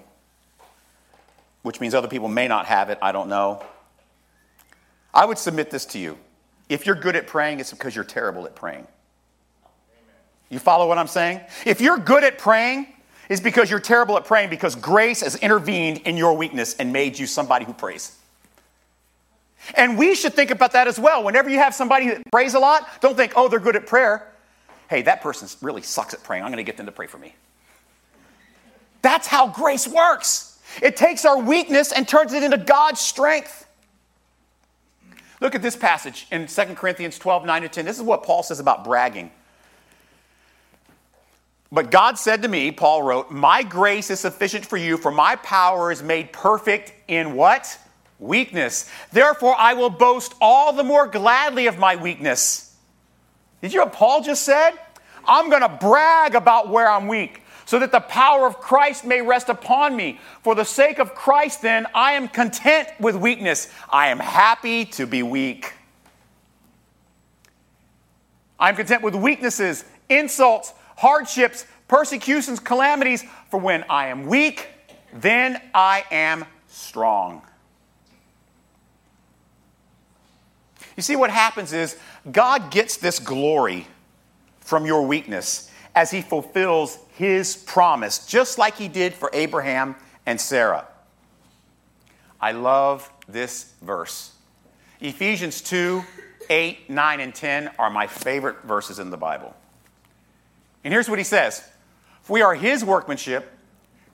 which 1.64 1.82
means 1.82 1.96
other 1.96 2.08
people 2.08 2.28
may 2.28 2.48
not 2.48 2.68
have 2.68 2.92
it. 2.92 3.00
I 3.02 3.12
don't 3.12 3.30
know. 3.30 3.64
I 5.14 5.26
would 5.26 5.40
submit 5.40 5.72
this 5.72 5.86
to 5.88 6.00
you. 6.00 6.18
If 6.70 6.86
you're 6.86 6.96
good 6.96 7.16
at 7.16 7.26
praying, 7.26 7.60
it's 7.60 7.72
because 7.72 7.96
you're 7.96 8.04
terrible 8.06 8.46
at 8.46 8.56
praying. 8.56 8.86
You 10.50 10.60
follow 10.60 10.88
what 10.88 11.00
I'm 11.00 11.08
saying? 11.08 11.42
If 11.66 11.82
you're 11.82 11.98
good 11.98 12.24
at 12.24 12.38
praying, 12.38 12.88
is 13.30 13.42
because 13.42 13.70
you're 13.70 13.80
terrible 13.80 14.18
at 14.18 14.26
praying 14.26 14.50
because 14.50 14.76
grace 14.76 15.22
has 15.22 15.36
intervened 15.38 16.00
in 16.00 16.18
your 16.18 16.36
weakness 16.36 16.76
and 16.76 16.94
made 16.94 17.18
you 17.18 17.28
somebody 17.28 17.66
who 17.66 17.74
prays. 17.74 18.16
And 19.76 19.98
we 19.98 20.16
should 20.16 20.34
think 20.34 20.52
about 20.52 20.72
that 20.74 20.88
as 20.88 20.98
well. 21.00 21.24
Whenever 21.24 21.50
you 21.50 21.60
have 21.60 21.76
somebody 21.76 22.10
that 22.10 22.22
prays 22.32 22.54
a 22.54 22.60
lot, 22.60 23.02
don't 23.02 23.18
think, 23.18 23.34
oh, 23.36 23.48
they're 23.48 23.60
good 23.60 23.76
at 23.76 23.86
prayer. 23.86 24.32
Hey, 24.90 25.02
that 25.02 25.22
person 25.22 25.50
really 25.62 25.82
sucks 25.82 26.14
at 26.14 26.24
praying. 26.24 26.44
I'm 26.44 26.50
going 26.50 26.58
to 26.58 26.64
get 26.64 26.78
them 26.78 26.86
to 26.86 26.92
pray 26.92 27.08
for 27.08 27.18
me. 27.18 27.36
That's 29.02 29.28
how 29.28 29.48
grace 29.48 29.88
works. 29.88 30.60
It 30.82 30.96
takes 30.96 31.26
our 31.26 31.38
weakness 31.38 31.92
and 31.92 32.08
turns 32.08 32.34
it 32.34 32.44
into 32.44 32.58
God's 32.58 33.02
strength. 33.02 33.66
Look 35.40 35.54
at 35.54 35.62
this 35.62 35.76
passage 35.76 36.28
in 36.32 36.48
2 36.48 36.62
Corinthians 36.76 37.20
12, 37.20 37.46
9 37.46 37.62
to 37.64 37.70
10. 37.70 37.86
This 37.86 37.98
is 37.98 38.04
what 38.04 38.24
Paul 38.24 38.44
says 38.44 38.60
about 38.60 38.84
bragging. 38.84 39.32
But 41.72 41.92
God 41.92 42.18
said 42.18 42.44
to 42.44 42.48
me, 42.48 42.72
Paul 42.72 43.04
wrote, 43.04 43.30
My 43.30 43.62
grace 43.64 44.10
is 44.10 44.20
sufficient 44.20 44.66
for 44.66 44.78
you, 44.78 44.98
for 44.98 45.12
my 45.12 45.36
power 45.38 45.92
is 45.92 46.02
made 46.02 46.32
perfect 46.32 46.94
in 47.08 47.36
what? 47.36 47.78
Weakness. 48.20 48.90
Therefore, 49.12 49.56
I 49.58 49.74
will 49.74 49.90
boast 49.90 50.34
all 50.40 50.74
the 50.74 50.84
more 50.84 51.08
gladly 51.08 51.68
of 51.68 51.78
my 51.78 51.96
weakness. 51.96 52.76
Did 53.62 53.74
you 53.74 53.80
hear 53.80 53.86
what 53.86 53.94
Paul 53.94 54.24
just 54.24 54.44
said? 54.44 54.72
I'm 55.26 55.50
going 55.50 55.62
to 55.62 55.70
brag 55.70 56.36
about 56.36 56.70
where 56.70 56.90
I'm 56.90 57.08
weak, 57.08 57.42
so 57.66 57.80
that 57.80 57.92
the 57.92 58.00
power 58.00 58.48
of 58.48 58.60
Christ 58.60 59.04
may 59.04 59.22
rest 59.22 59.50
upon 59.50 59.96
me. 59.96 60.22
For 60.42 60.56
the 60.56 60.64
sake 60.64 61.00
of 61.00 61.14
Christ, 61.14 61.62
then, 61.62 61.86
I 61.94 62.14
am 62.14 62.30
content 62.30 62.88
with 62.98 63.16
weakness. 63.18 63.70
I 63.90 64.08
am 64.08 64.20
happy 64.20 64.86
to 64.86 65.06
be 65.06 65.22
weak. 65.22 65.74
I'm 68.58 68.76
content 68.76 69.04
with 69.04 69.16
weaknesses, 69.16 69.84
insults, 70.10 70.74
hardships, 70.98 71.66
persecutions, 71.88 72.60
calamities, 72.60 73.24
for 73.50 73.60
when 73.60 73.86
I 73.90 74.08
am 74.08 74.26
weak, 74.26 74.68
then 75.14 75.62
I 75.74 76.04
am 76.12 76.46
strong. 76.68 77.42
You 80.98 81.04
see, 81.04 81.16
what 81.16 81.30
happens 81.30 81.74
is 81.74 81.98
God 82.30 82.72
gets 82.72 82.98
this 82.98 83.20
glory 83.20 83.88
from 84.60 84.86
your 84.86 85.06
weakness 85.06 85.72
as 85.96 86.12
he 86.12 86.22
fulfills 86.22 86.98
his 87.14 87.56
promise, 87.56 88.26
just 88.26 88.58
like 88.58 88.76
he 88.76 88.88
did 88.88 89.14
for 89.14 89.30
Abraham 89.34 89.96
and 90.26 90.42
Sarah. 90.42 90.88
I 92.42 92.52
love 92.52 93.10
this 93.28 93.74
verse. 93.82 94.34
Ephesians 95.00 95.62
2 95.62 96.04
8, 96.50 96.90
9, 96.90 97.20
and 97.20 97.36
10 97.36 97.72
are 97.78 97.90
my 97.90 98.08
favorite 98.08 98.62
verses 98.64 99.00
in 99.00 99.10
the 99.10 99.18
Bible. 99.18 99.54
And 100.88 100.94
here's 100.94 101.10
what 101.10 101.20
he 101.20 101.26
says 101.26 101.68
We 102.30 102.42
are 102.42 102.56
his 102.56 102.86
workmanship, 102.86 103.52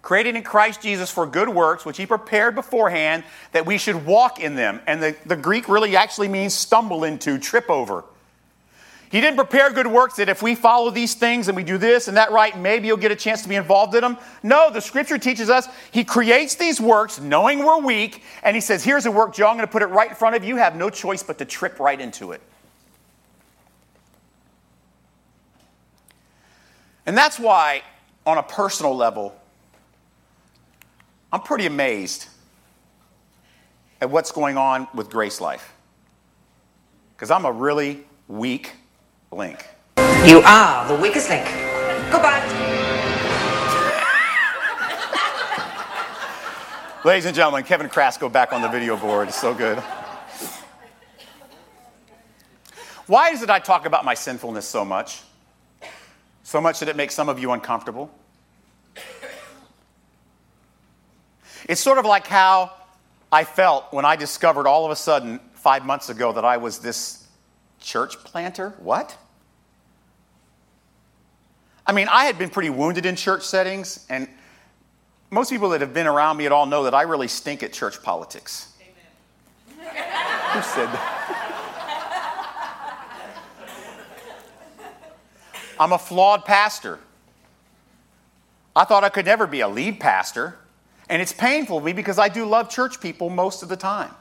created 0.02 0.36
in 0.36 0.42
Christ 0.42 0.82
Jesus 0.82 1.12
for 1.12 1.28
good 1.28 1.48
works, 1.48 1.86
which 1.86 1.98
he 1.98 2.08
prepared 2.08 2.56
beforehand 2.56 3.24
that 3.52 3.68
we 3.68 3.78
should 3.78 4.08
walk 4.08 4.40
in 4.40 4.56
them. 4.56 4.82
And 4.88 5.00
the, 5.00 5.16
the 5.28 5.36
Greek 5.36 5.70
really 5.70 5.96
actually 5.96 6.30
means 6.30 6.56
stumble 6.56 7.04
into, 7.04 7.38
trip 7.38 7.70
over. 7.70 8.04
He 9.12 9.22
didn't 9.22 9.36
prepare 9.36 9.70
good 9.70 9.86
works 9.86 10.16
that 10.16 10.30
if 10.30 10.42
we 10.42 10.56
follow 10.56 10.90
these 10.90 11.14
things 11.14 11.48
and 11.48 11.56
we 11.56 11.64
do 11.64 11.78
this 11.78 12.08
and 12.08 12.18
that 12.18 12.32
right, 12.32 12.58
maybe 12.58 12.88
you'll 12.88 12.98
get 12.98 13.12
a 13.12 13.16
chance 13.16 13.44
to 13.44 13.50
be 13.50 13.56
involved 13.56 13.94
in 13.94 14.02
them. 14.02 14.18
No, 14.42 14.72
the 14.72 14.82
scripture 14.82 15.20
teaches 15.20 15.52
us 15.52 15.68
he 15.92 16.04
creates 16.04 16.56
these 16.56 16.82
works 16.82 17.20
knowing 17.20 17.60
we're 17.60 17.82
weak, 17.82 18.24
and 18.42 18.56
he 18.56 18.62
says, 18.62 18.84
Here's 18.84 19.06
a 19.06 19.12
work, 19.12 19.36
Joe, 19.36 19.46
I'm 19.46 19.58
going 19.58 19.68
to 19.68 19.72
put 19.72 19.84
it 19.84 19.90
right 19.90 20.10
in 20.10 20.16
front 20.16 20.36
of 20.36 20.44
you. 20.44 20.56
You 20.56 20.58
have 20.58 20.76
no 20.76 20.90
choice 20.90 21.22
but 21.22 21.38
to 21.38 21.46
trip 21.46 21.80
right 21.80 22.02
into 22.02 22.32
it. 22.32 22.42
And 27.06 27.18
that's 27.18 27.38
why, 27.38 27.82
on 28.26 28.38
a 28.38 28.44
personal 28.44 28.96
level, 28.96 29.36
I'm 31.32 31.42
pretty 31.42 31.66
amazed 31.66 32.28
at 34.00 34.10
what's 34.10 34.32
going 34.32 34.58
on 34.58 34.88
with 34.94 35.10
Grace 35.10 35.42
Life. 35.42 35.74
Because 37.16 37.32
I'm 37.32 37.46
a 37.46 37.52
really 37.52 38.06
weak 38.28 38.74
link. 39.32 39.66
You 40.26 40.42
are 40.46 40.88
the 40.88 40.96
weakest 40.96 41.30
link. 41.30 41.46
Goodbye. 42.12 42.42
Ladies 47.04 47.26
and 47.26 47.36
gentlemen, 47.36 47.64
Kevin 47.64 47.90
Krasko 47.90 48.32
back 48.32 48.54
on 48.54 48.62
the 48.62 48.70
video 48.70 48.96
board. 48.96 49.28
It's 49.28 49.40
so 49.40 49.54
good. 49.54 49.78
Why 53.08 53.32
is 53.32 53.42
it 53.42 53.50
I 53.50 53.60
talk 53.60 53.86
about 53.86 54.06
my 54.06 54.14
sinfulness 54.14 54.66
so 54.66 54.86
much? 54.86 55.22
So 56.44 56.62
much 56.62 56.80
that 56.80 56.90
it 56.90 56.96
makes 56.96 57.16
some 57.16 57.30
of 57.30 57.40
you 57.40 57.52
uncomfortable? 57.52 58.12
It's 61.68 61.82
sort 61.82 61.98
of 61.98 62.06
like 62.06 62.28
how 62.28 62.74
I 63.32 63.46
felt 63.46 63.92
when 63.92 64.06
I 64.06 64.16
discovered 64.16 64.68
all 64.68 64.86
of 64.86 64.92
a 64.92 64.96
sudden 64.96 65.40
five 65.54 65.86
months 65.86 66.10
ago 66.10 66.34
that 66.34 66.44
I 66.44 66.58
was 66.58 66.80
this 66.80 67.26
church 67.80 68.18
planter. 68.24 68.74
What? 68.80 69.18
I 71.88 71.94
mean, 71.94 72.08
I 72.10 72.26
had 72.26 72.38
been 72.38 72.50
pretty 72.50 72.70
wounded 72.70 73.06
in 73.06 73.16
church 73.16 73.44
settings, 73.44 74.06
and 74.10 74.28
most 75.32 75.50
people 75.50 75.70
that 75.70 75.82
have 75.82 75.94
been 75.94 76.08
around 76.08 76.38
me 76.38 76.46
at 76.46 76.52
all 76.52 76.66
know 76.66 76.84
that 76.84 76.94
I 76.94 77.04
really 77.04 77.28
stink 77.28 77.64
at 77.64 77.74
church 77.74 78.04
politics. 78.04 78.74
Amen. 79.80 79.88
Who 80.54 80.62
said 80.62 80.88
that? 80.88 81.13
I'm 85.84 85.92
a 85.92 85.98
flawed 85.98 86.46
pastor. 86.46 86.98
I 88.74 88.86
thought 88.86 89.04
I 89.04 89.10
could 89.10 89.26
never 89.26 89.46
be 89.46 89.60
a 89.60 89.68
lead 89.68 90.00
pastor. 90.00 90.56
And 91.10 91.22
it's 91.22 91.34
painful 91.34 91.80
to 91.80 91.86
me 91.86 91.92
because 91.92 92.18
I 92.18 92.30
do 92.30 92.46
love 92.46 92.70
church 92.70 93.02
people 93.02 93.30
most 93.30 93.64
of 93.64 93.68
the 93.68 93.76
time. 93.76 94.12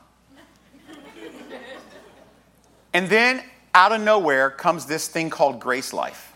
and 2.92 3.08
then 3.08 3.44
out 3.76 3.92
of 3.92 4.00
nowhere 4.00 4.50
comes 4.50 4.86
this 4.86 5.06
thing 5.06 5.30
called 5.30 5.60
grace 5.60 5.92
life. 5.92 6.34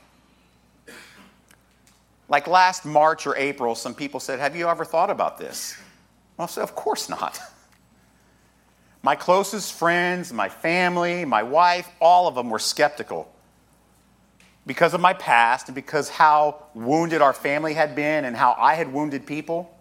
Like 2.29 2.47
last 2.47 2.85
March 2.85 3.27
or 3.27 3.37
April, 3.37 3.75
some 3.75 3.97
people 3.97 4.21
said, 4.21 4.39
Have 4.39 4.55
you 4.55 4.69
ever 4.69 4.85
thought 4.85 5.11
about 5.11 5.39
this? 5.39 5.77
Well, 6.37 6.47
I 6.47 6.49
said, 6.49 6.63
Of 6.63 6.77
course 6.77 7.09
not. 7.09 7.41
My 9.03 9.17
closest 9.17 9.73
friends, 9.73 10.33
my 10.33 10.49
family, 10.49 11.25
my 11.25 11.43
wife, 11.43 11.89
all 12.01 12.29
of 12.29 12.37
them 12.37 12.49
were 12.49 12.61
skeptical 12.61 13.33
because 14.67 14.95
of 14.95 15.01
my 15.01 15.13
past 15.13 15.69
and 15.69 15.75
because 15.75 16.09
how 16.09 16.65
wounded 16.75 17.23
our 17.23 17.33
family 17.33 17.73
had 17.73 17.95
been 17.95 18.25
and 18.25 18.37
how 18.37 18.55
I 18.59 18.75
had 18.75 18.93
wounded 18.93 19.25
people. 19.25 19.73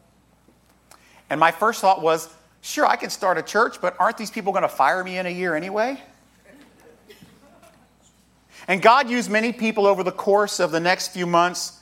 And 1.29 1.39
my 1.39 1.51
first 1.51 1.81
thought 1.81 2.01
was, 2.03 2.29
sure, 2.61 2.85
I 2.85 2.95
can 2.95 3.09
start 3.09 3.37
a 3.37 3.43
church, 3.43 3.81
but 3.81 3.95
aren't 3.99 4.17
these 4.17 4.29
people 4.29 4.53
going 4.53 4.61
to 4.61 4.69
fire 4.69 5.03
me 5.03 5.17
in 5.17 5.25
a 5.25 5.29
year 5.29 5.55
anyway? 5.55 5.99
And 8.67 8.81
God 8.81 9.09
used 9.09 9.29
many 9.29 9.51
people 9.51 9.85
over 9.85 10.03
the 10.03 10.11
course 10.11 10.59
of 10.59 10.71
the 10.71 10.79
next 10.79 11.09
few 11.09 11.25
months 11.25 11.79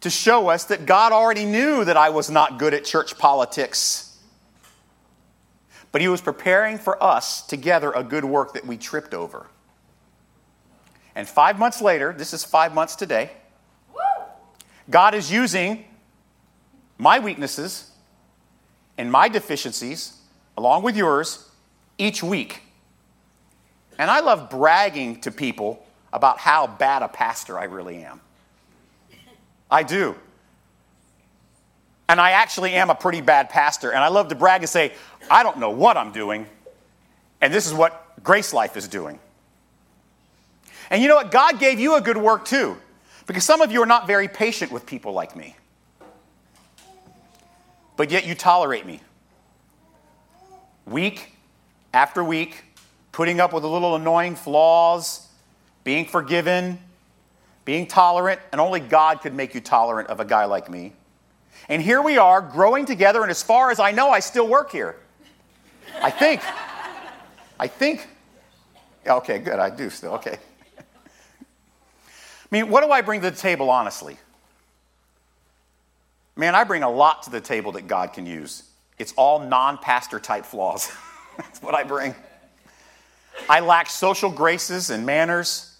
to 0.00 0.10
show 0.10 0.48
us 0.48 0.64
that 0.66 0.86
God 0.86 1.12
already 1.12 1.44
knew 1.44 1.84
that 1.84 1.96
I 1.96 2.10
was 2.10 2.30
not 2.30 2.58
good 2.58 2.74
at 2.74 2.84
church 2.84 3.18
politics. 3.18 4.18
But 5.90 6.00
He 6.00 6.08
was 6.08 6.20
preparing 6.20 6.78
for 6.78 7.02
us 7.02 7.42
together 7.42 7.92
a 7.92 8.04
good 8.04 8.24
work 8.24 8.54
that 8.54 8.66
we 8.66 8.76
tripped 8.76 9.14
over. 9.14 9.46
And 11.18 11.28
five 11.28 11.58
months 11.58 11.82
later, 11.82 12.14
this 12.16 12.32
is 12.32 12.44
five 12.44 12.72
months 12.72 12.94
today, 12.94 13.32
God 14.88 15.14
is 15.14 15.32
using 15.32 15.84
my 16.96 17.18
weaknesses 17.18 17.90
and 18.96 19.10
my 19.10 19.28
deficiencies, 19.28 20.16
along 20.56 20.84
with 20.84 20.96
yours, 20.96 21.50
each 21.98 22.22
week. 22.22 22.62
And 23.98 24.12
I 24.12 24.20
love 24.20 24.48
bragging 24.48 25.20
to 25.22 25.32
people 25.32 25.84
about 26.12 26.38
how 26.38 26.68
bad 26.68 27.02
a 27.02 27.08
pastor 27.08 27.58
I 27.58 27.64
really 27.64 28.04
am. 28.04 28.20
I 29.68 29.82
do. 29.82 30.14
And 32.08 32.20
I 32.20 32.30
actually 32.30 32.74
am 32.74 32.90
a 32.90 32.94
pretty 32.94 33.22
bad 33.22 33.50
pastor. 33.50 33.90
And 33.90 34.04
I 34.04 34.08
love 34.08 34.28
to 34.28 34.36
brag 34.36 34.60
and 34.60 34.70
say, 34.70 34.92
I 35.28 35.42
don't 35.42 35.58
know 35.58 35.70
what 35.70 35.96
I'm 35.96 36.12
doing. 36.12 36.46
And 37.40 37.52
this 37.52 37.66
is 37.66 37.74
what 37.74 38.22
Grace 38.22 38.52
Life 38.54 38.76
is 38.76 38.86
doing. 38.86 39.18
And 40.90 41.02
you 41.02 41.08
know 41.08 41.16
what? 41.16 41.30
God 41.30 41.58
gave 41.58 41.78
you 41.78 41.96
a 41.96 42.00
good 42.00 42.16
work 42.16 42.44
too. 42.44 42.76
Because 43.26 43.44
some 43.44 43.60
of 43.60 43.70
you 43.70 43.82
are 43.82 43.86
not 43.86 44.06
very 44.06 44.26
patient 44.26 44.72
with 44.72 44.86
people 44.86 45.12
like 45.12 45.36
me 45.36 45.54
but 47.98 48.12
yet 48.12 48.24
you 48.24 48.34
tolerate 48.36 48.86
me. 48.86 49.00
Week 50.86 51.34
after 51.92 52.22
week, 52.22 52.62
putting 53.10 53.40
up 53.40 53.52
with 53.52 53.64
a 53.64 53.66
little 53.66 53.96
annoying 53.96 54.36
flaws, 54.36 55.26
being 55.82 56.06
forgiven, 56.06 56.78
being 57.64 57.88
tolerant, 57.88 58.40
and 58.52 58.60
only 58.60 58.78
God 58.78 59.20
could 59.20 59.34
make 59.34 59.52
you 59.52 59.60
tolerant 59.60 60.08
of 60.08 60.20
a 60.20 60.24
guy 60.24 60.44
like 60.44 60.70
me. 60.70 60.92
And 61.68 61.82
here 61.82 62.00
we 62.00 62.18
are 62.18 62.40
growing 62.40 62.86
together, 62.86 63.20
and 63.22 63.32
as 63.32 63.42
far 63.42 63.72
as 63.72 63.80
I 63.80 63.90
know, 63.90 64.10
I 64.10 64.20
still 64.20 64.46
work 64.46 64.70
here. 64.70 64.94
I 66.00 66.10
think. 66.10 66.40
I 67.58 67.66
think. 67.66 68.06
Okay, 69.04 69.40
good, 69.40 69.58
I 69.58 69.70
do 69.70 69.90
still. 69.90 70.12
Okay. 70.12 70.38
I 72.50 72.54
mean, 72.56 72.70
what 72.70 72.82
do 72.82 72.90
I 72.90 73.02
bring 73.02 73.20
to 73.20 73.30
the 73.30 73.36
table, 73.36 73.70
honestly? 73.70 74.16
Man, 76.34 76.54
I 76.54 76.64
bring 76.64 76.82
a 76.82 76.90
lot 76.90 77.24
to 77.24 77.30
the 77.30 77.40
table 77.40 77.72
that 77.72 77.88
God 77.88 78.12
can 78.12 78.24
use. 78.24 78.62
It's 78.98 79.12
all 79.16 79.40
non 79.40 79.78
pastor 79.78 80.18
type 80.18 80.44
flaws. 80.44 80.90
That's 81.36 81.60
what 81.60 81.74
I 81.74 81.84
bring. 81.84 82.14
I 83.48 83.60
lack 83.60 83.90
social 83.90 84.30
graces 84.30 84.90
and 84.90 85.04
manners. 85.04 85.76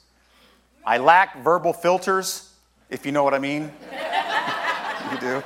I 0.84 0.98
lack 0.98 1.42
verbal 1.42 1.72
filters, 1.72 2.52
if 2.90 3.06
you 3.06 3.12
know 3.12 3.24
what 3.24 3.34
I 3.34 3.38
mean. 3.38 3.72
you 5.12 5.20
do. 5.20 5.42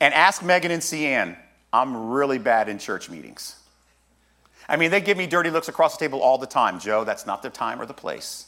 And 0.00 0.12
ask 0.14 0.42
Megan 0.42 0.70
and 0.70 0.82
Cian, 0.82 1.36
I'm 1.72 2.10
really 2.10 2.38
bad 2.38 2.68
in 2.68 2.78
church 2.78 3.08
meetings. 3.08 3.56
I 4.68 4.76
mean, 4.76 4.90
they 4.90 5.00
give 5.00 5.16
me 5.16 5.26
dirty 5.26 5.50
looks 5.50 5.68
across 5.68 5.96
the 5.96 6.04
table 6.04 6.20
all 6.20 6.38
the 6.38 6.46
time. 6.46 6.78
Joe, 6.78 7.04
that's 7.04 7.26
not 7.26 7.42
the 7.42 7.50
time 7.50 7.80
or 7.80 7.86
the 7.86 7.94
place. 7.94 8.46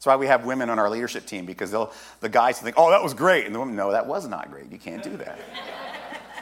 That's 0.00 0.06
why 0.06 0.16
we 0.16 0.28
have 0.28 0.46
women 0.46 0.70
on 0.70 0.78
our 0.78 0.88
leadership 0.88 1.26
team 1.26 1.44
because 1.44 1.70
they'll, 1.70 1.92
the 2.20 2.30
guys 2.30 2.58
think, 2.58 2.76
oh, 2.78 2.88
that 2.88 3.02
was 3.02 3.12
great. 3.12 3.44
And 3.44 3.54
the 3.54 3.58
women, 3.58 3.76
no, 3.76 3.92
that 3.92 4.06
was 4.06 4.26
not 4.26 4.50
great. 4.50 4.72
You 4.72 4.78
can't 4.78 5.02
do 5.02 5.14
that. 5.18 5.38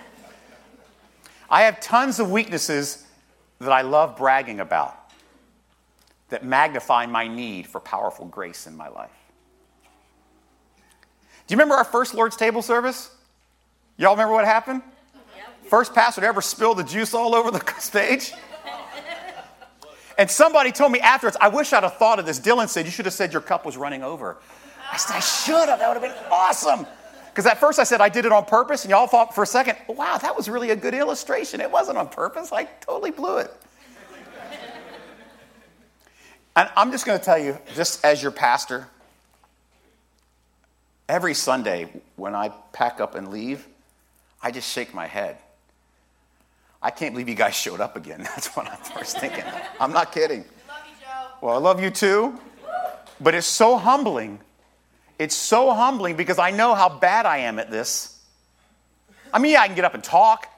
I 1.50 1.62
have 1.62 1.80
tons 1.80 2.20
of 2.20 2.30
weaknesses 2.30 3.04
that 3.58 3.72
I 3.72 3.80
love 3.80 4.16
bragging 4.16 4.60
about 4.60 4.96
that 6.28 6.44
magnify 6.44 7.06
my 7.06 7.26
need 7.26 7.66
for 7.66 7.80
powerful 7.80 8.26
grace 8.26 8.68
in 8.68 8.76
my 8.76 8.86
life. 8.86 9.10
Do 11.48 11.52
you 11.52 11.56
remember 11.56 11.74
our 11.74 11.82
first 11.82 12.14
Lord's 12.14 12.36
table 12.36 12.62
service? 12.62 13.10
Y'all 13.96 14.12
remember 14.12 14.34
what 14.34 14.44
happened? 14.44 14.82
Yep. 15.36 15.68
First 15.68 15.94
pastor 15.96 16.20
to 16.20 16.28
ever 16.28 16.42
spill 16.42 16.76
the 16.76 16.84
juice 16.84 17.12
all 17.12 17.34
over 17.34 17.50
the 17.50 17.74
stage? 17.80 18.34
And 20.18 20.28
somebody 20.28 20.72
told 20.72 20.90
me 20.90 20.98
afterwards, 20.98 21.36
I 21.40 21.48
wish 21.48 21.72
I'd 21.72 21.84
have 21.84 21.96
thought 21.96 22.18
of 22.18 22.26
this. 22.26 22.40
Dylan 22.40 22.68
said, 22.68 22.84
You 22.84 22.90
should 22.90 23.04
have 23.04 23.14
said 23.14 23.32
your 23.32 23.40
cup 23.40 23.64
was 23.64 23.76
running 23.76 24.02
over. 24.02 24.36
I 24.92 24.96
said, 24.96 25.16
I 25.16 25.20
should 25.20 25.68
have. 25.68 25.78
That 25.78 25.88
would 25.88 26.02
have 26.02 26.14
been 26.14 26.32
awesome. 26.32 26.86
Because 27.28 27.46
at 27.46 27.58
first 27.58 27.78
I 27.78 27.84
said 27.84 28.00
I 28.00 28.08
did 28.08 28.24
it 28.24 28.32
on 28.32 28.44
purpose, 28.44 28.82
and 28.82 28.90
y'all 28.90 29.06
thought 29.06 29.32
for 29.32 29.44
a 29.44 29.46
second, 29.46 29.78
wow, 29.86 30.18
that 30.18 30.36
was 30.36 30.48
really 30.48 30.70
a 30.70 30.76
good 30.76 30.92
illustration. 30.92 31.60
It 31.60 31.70
wasn't 31.70 31.96
on 31.96 32.08
purpose. 32.08 32.52
I 32.52 32.64
totally 32.80 33.12
blew 33.12 33.38
it. 33.38 33.52
and 36.56 36.68
I'm 36.76 36.90
just 36.90 37.06
going 37.06 37.16
to 37.16 37.24
tell 37.24 37.38
you, 37.38 37.56
just 37.76 38.04
as 38.04 38.20
your 38.20 38.32
pastor, 38.32 38.88
every 41.08 41.34
Sunday 41.34 41.92
when 42.16 42.34
I 42.34 42.48
pack 42.72 43.00
up 43.00 43.14
and 43.14 43.28
leave, 43.28 43.68
I 44.42 44.50
just 44.50 44.68
shake 44.68 44.92
my 44.92 45.06
head. 45.06 45.38
I 46.82 46.90
can't 46.90 47.12
believe 47.12 47.28
you 47.28 47.34
guys 47.34 47.54
showed 47.54 47.80
up 47.80 47.96
again. 47.96 48.20
That's 48.22 48.48
what 48.56 48.68
I'm 48.68 48.78
first 48.78 49.18
thinking. 49.18 49.44
I'm 49.80 49.92
not 49.92 50.12
kidding. 50.12 50.44
Love 50.68 50.78
you, 50.88 50.94
Joe. 51.00 51.26
Well, 51.40 51.54
I 51.54 51.58
love 51.58 51.82
you 51.82 51.90
too. 51.90 52.38
But 53.20 53.34
it's 53.34 53.46
so 53.46 53.76
humbling. 53.76 54.38
It's 55.18 55.34
so 55.34 55.74
humbling 55.74 56.16
because 56.16 56.38
I 56.38 56.52
know 56.52 56.74
how 56.74 56.88
bad 56.88 57.26
I 57.26 57.38
am 57.38 57.58
at 57.58 57.70
this. 57.70 58.16
I 59.32 59.38
mean, 59.40 59.52
yeah, 59.52 59.62
I 59.62 59.66
can 59.66 59.74
get 59.74 59.84
up 59.84 59.94
and 59.94 60.04
talk, 60.04 60.48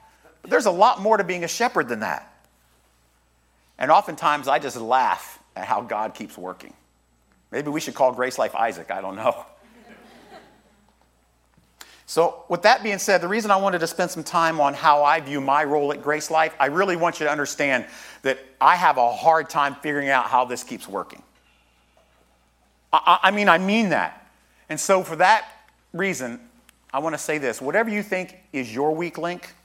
but 0.41 0.51
there's 0.51 0.67
a 0.67 0.71
lot 0.71 1.01
more 1.01 1.17
to 1.17 1.23
being 1.23 1.43
a 1.43 1.47
shepherd 1.47 1.89
than 1.89 2.01
that. 2.01 2.27
And 3.79 3.89
oftentimes 3.89 4.47
I 4.47 4.59
just 4.59 4.77
laugh 4.77 5.39
at 5.55 5.65
how 5.65 5.81
God 5.81 6.13
keeps 6.13 6.37
working. 6.37 6.73
Maybe 7.49 7.69
we 7.69 7.79
should 7.79 7.95
call 7.95 8.13
Grace 8.13 8.37
Life 8.37 8.55
Isaac. 8.55 8.91
I 8.91 9.01
don't 9.01 9.15
know. 9.15 9.45
So, 12.11 12.43
with 12.49 12.63
that 12.63 12.83
being 12.83 12.97
said, 12.97 13.21
the 13.21 13.29
reason 13.29 13.51
I 13.51 13.55
wanted 13.55 13.79
to 13.79 13.87
spend 13.87 14.11
some 14.11 14.25
time 14.25 14.59
on 14.59 14.73
how 14.73 15.01
I 15.01 15.21
view 15.21 15.39
my 15.39 15.63
role 15.63 15.93
at 15.93 16.03
Grace 16.03 16.29
Life, 16.29 16.53
I 16.59 16.65
really 16.65 16.97
want 16.97 17.21
you 17.21 17.25
to 17.25 17.31
understand 17.31 17.85
that 18.23 18.37
I 18.59 18.75
have 18.75 18.97
a 18.97 19.13
hard 19.13 19.49
time 19.49 19.75
figuring 19.75 20.09
out 20.09 20.25
how 20.25 20.43
this 20.43 20.61
keeps 20.61 20.89
working. 20.89 21.23
I, 22.91 23.19
I 23.23 23.31
mean, 23.31 23.47
I 23.47 23.59
mean 23.59 23.91
that. 23.91 24.29
And 24.67 24.77
so, 24.77 25.03
for 25.03 25.15
that 25.15 25.45
reason, 25.93 26.41
I 26.93 26.99
want 26.99 27.13
to 27.13 27.17
say 27.17 27.37
this 27.37 27.61
whatever 27.61 27.89
you 27.89 28.03
think 28.03 28.35
is 28.51 28.75
your 28.75 28.93
weak 28.93 29.17
link, 29.17 29.55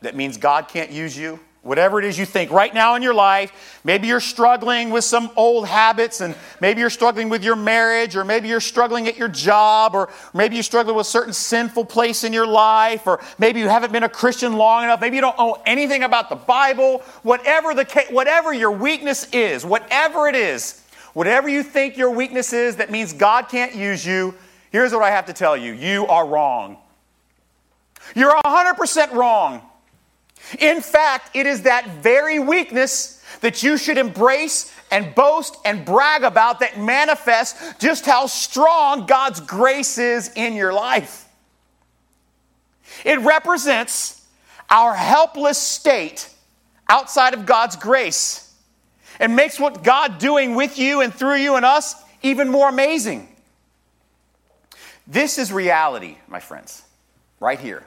that 0.00 0.16
means 0.16 0.36
God 0.36 0.66
can't 0.66 0.90
use 0.90 1.16
you, 1.16 1.38
whatever 1.62 2.00
it 2.00 2.04
is 2.04 2.18
you 2.18 2.26
think 2.26 2.50
right 2.50 2.74
now 2.74 2.96
in 2.96 3.02
your 3.02 3.14
life, 3.14 3.80
maybe 3.84 4.08
you're 4.08 4.20
struggling 4.20 4.90
with 4.90 5.04
some 5.04 5.30
old 5.36 5.66
habits, 5.66 6.20
and 6.20 6.34
maybe 6.60 6.80
you're 6.80 6.90
struggling 6.90 7.28
with 7.28 7.44
your 7.44 7.54
marriage, 7.54 8.16
or 8.16 8.24
maybe 8.24 8.48
you're 8.48 8.60
struggling 8.60 9.06
at 9.06 9.16
your 9.16 9.28
job, 9.28 9.94
or 9.94 10.10
maybe 10.34 10.56
you're 10.56 10.64
struggling 10.64 10.96
with 10.96 11.06
a 11.06 11.10
certain 11.10 11.32
sinful 11.32 11.84
place 11.84 12.24
in 12.24 12.32
your 12.32 12.46
life, 12.46 13.06
or 13.06 13.20
maybe 13.38 13.60
you 13.60 13.68
haven't 13.68 13.92
been 13.92 14.02
a 14.02 14.08
Christian 14.08 14.54
long 14.54 14.82
enough, 14.84 15.00
maybe 15.00 15.16
you 15.16 15.22
don't 15.22 15.38
know 15.38 15.62
anything 15.64 16.02
about 16.02 16.28
the 16.28 16.36
Bible, 16.36 16.98
whatever, 17.22 17.74
the 17.74 18.06
whatever 18.10 18.52
your 18.52 18.72
weakness 18.72 19.28
is, 19.32 19.64
whatever 19.64 20.26
it 20.26 20.34
is, 20.34 20.82
whatever 21.12 21.48
you 21.48 21.62
think 21.62 21.96
your 21.96 22.10
weakness 22.10 22.52
is 22.52 22.76
that 22.76 22.90
means 22.90 23.12
God 23.12 23.48
can't 23.48 23.74
use 23.74 24.04
you, 24.04 24.34
here's 24.72 24.92
what 24.92 25.02
I 25.02 25.10
have 25.10 25.26
to 25.26 25.32
tell 25.32 25.56
you 25.56 25.72
you 25.72 26.06
are 26.08 26.26
wrong. 26.26 26.78
You're 28.16 28.34
100% 28.44 29.12
wrong. 29.12 29.62
In 30.58 30.80
fact, 30.80 31.34
it 31.34 31.46
is 31.46 31.62
that 31.62 31.88
very 31.88 32.38
weakness 32.38 33.24
that 33.40 33.62
you 33.62 33.76
should 33.76 33.98
embrace 33.98 34.72
and 34.90 35.14
boast 35.14 35.56
and 35.64 35.84
brag 35.84 36.22
about 36.22 36.60
that 36.60 36.78
manifests 36.78 37.74
just 37.78 38.04
how 38.04 38.26
strong 38.26 39.06
God's 39.06 39.40
grace 39.40 39.98
is 39.98 40.30
in 40.34 40.54
your 40.54 40.72
life. 40.72 41.26
It 43.04 43.18
represents 43.20 44.24
our 44.68 44.94
helpless 44.94 45.58
state 45.58 46.28
outside 46.88 47.34
of 47.34 47.46
God's 47.46 47.76
grace 47.76 48.54
and 49.18 49.34
makes 49.34 49.58
what 49.58 49.82
God 49.82 50.18
doing 50.18 50.54
with 50.54 50.78
you 50.78 51.00
and 51.00 51.12
through 51.12 51.36
you 51.36 51.56
and 51.56 51.64
us 51.64 51.94
even 52.22 52.48
more 52.48 52.68
amazing. 52.68 53.28
This 55.06 55.38
is 55.38 55.52
reality, 55.52 56.16
my 56.28 56.40
friends, 56.40 56.82
right 57.40 57.58
here. 57.58 57.84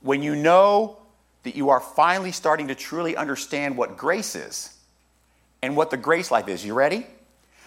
When 0.00 0.22
you 0.22 0.36
know 0.36 0.98
that 1.42 1.56
you 1.56 1.70
are 1.70 1.80
finally 1.80 2.32
starting 2.32 2.68
to 2.68 2.74
truly 2.74 3.16
understand 3.16 3.76
what 3.76 3.96
grace 3.96 4.34
is 4.34 4.76
and 5.62 5.76
what 5.76 5.90
the 5.90 5.96
grace 5.96 6.30
life 6.30 6.48
is. 6.48 6.64
You 6.64 6.74
ready? 6.74 7.06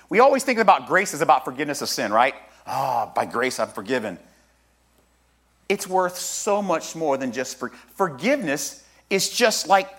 We 0.10 0.20
always 0.20 0.44
think 0.44 0.60
about 0.60 0.88
grace 0.88 1.14
as 1.14 1.22
about 1.22 1.46
forgiveness 1.46 1.82
of 1.82 1.90
sin, 1.90 2.14
right? 2.14 2.36
Ah, 2.68 3.08
oh, 3.08 3.12
by 3.16 3.26
grace 3.26 3.60
I'm 3.60 3.70
forgiven. 3.70 4.18
It's 5.68 5.88
worth 5.88 6.18
so 6.18 6.62
much 6.62 6.96
more 6.96 7.18
than 7.18 7.32
just 7.32 7.58
for 7.58 7.70
forgiveness 7.96 8.84
is 9.10 9.30
just 9.30 9.68
like 9.68 9.90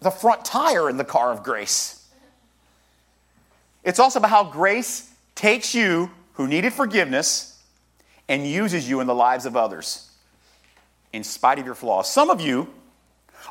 the 0.00 0.10
front 0.10 0.44
tire 0.44 0.88
in 0.88 0.96
the 0.96 1.04
car 1.04 1.32
of 1.32 1.42
grace. 1.42 2.08
It's 3.84 3.98
also 3.98 4.20
about 4.20 4.30
how 4.30 4.44
grace 4.44 5.10
takes 5.34 5.74
you 5.74 6.10
who 6.34 6.46
needed 6.46 6.72
forgiveness 6.72 7.60
and 8.28 8.46
uses 8.46 8.88
you 8.88 9.00
in 9.00 9.06
the 9.06 9.14
lives 9.14 9.46
of 9.46 9.56
others 9.56 10.10
in 11.12 11.24
spite 11.24 11.58
of 11.58 11.66
your 11.66 11.74
flaws. 11.74 12.10
Some 12.10 12.30
of 12.30 12.40
you 12.40 12.68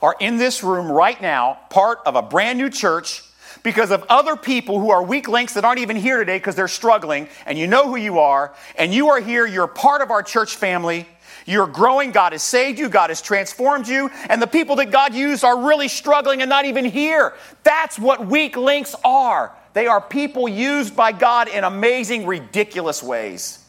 are 0.02 0.16
in 0.20 0.38
this 0.38 0.64
room 0.64 0.92
right 0.92 1.22
now, 1.22 1.60
part 1.70 2.00
of 2.06 2.16
a 2.16 2.22
brand 2.22 2.58
new 2.58 2.70
church, 2.70 3.24
because 3.64 3.92
of 3.92 4.06
other 4.10 4.36
people 4.36 4.80
who 4.80 4.92
are 4.92 5.04
weak 5.04 5.28
links 5.28 5.56
that 5.56 5.66
aren't 5.66 5.80
even 5.80 5.96
here 5.96 6.20
today 6.20 6.38
because 6.38 6.56
they're 6.56 6.68
struggling, 6.68 7.28
and 7.46 7.58
you 7.58 7.68
know 7.68 7.88
who 7.88 7.96
you 7.96 8.20
are, 8.20 8.54
and 8.78 8.94
you 8.94 9.10
are 9.10 9.20
here, 9.20 9.46
you're 9.46 9.68
part 9.68 10.02
of 10.02 10.12
our 10.12 10.24
church 10.24 10.56
family. 10.56 11.08
You're 11.46 11.68
growing. 11.68 12.12
God 12.12 12.34
has 12.34 12.44
saved 12.44 12.78
you. 12.78 12.90
God 12.90 13.10
has 13.10 13.22
transformed 13.22 13.88
you. 13.88 14.10
And 14.28 14.42
the 14.42 14.48
people 14.48 14.76
that 14.78 14.92
God 14.92 15.14
used 15.14 15.46
are 15.46 15.66
really 15.66 15.88
struggling 15.88 16.42
and 16.42 16.50
not 16.50 16.66
even 16.66 16.84
here. 16.84 17.36
That's 17.64 17.98
what 17.98 18.28
weak 18.28 18.58
links 18.58 18.94
are. 19.06 19.56
They 19.72 19.88
are 19.88 20.02
people 20.02 20.50
used 20.50 20.94
by 20.94 21.14
God 21.14 21.48
in 21.48 21.64
amazing, 21.64 22.26
ridiculous 22.26 23.02
ways. 23.02 23.64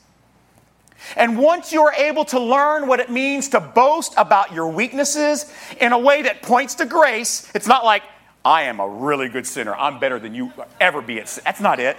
And 1.16 1.38
once 1.38 1.72
you're 1.72 1.92
able 1.92 2.24
to 2.26 2.40
learn 2.40 2.86
what 2.86 3.00
it 3.00 3.10
means 3.10 3.48
to 3.50 3.60
boast 3.60 4.14
about 4.16 4.52
your 4.52 4.68
weaknesses 4.68 5.52
in 5.80 5.92
a 5.92 5.98
way 5.98 6.22
that 6.22 6.42
points 6.42 6.74
to 6.76 6.86
grace, 6.86 7.50
it's 7.54 7.66
not 7.66 7.84
like, 7.84 8.02
I 8.44 8.62
am 8.62 8.80
a 8.80 8.88
really 8.88 9.28
good 9.28 9.46
sinner. 9.46 9.74
I'm 9.74 9.98
better 9.98 10.18
than 10.18 10.34
you 10.34 10.52
ever 10.80 11.02
be. 11.02 11.16
That's 11.20 11.60
not 11.60 11.80
it. 11.80 11.96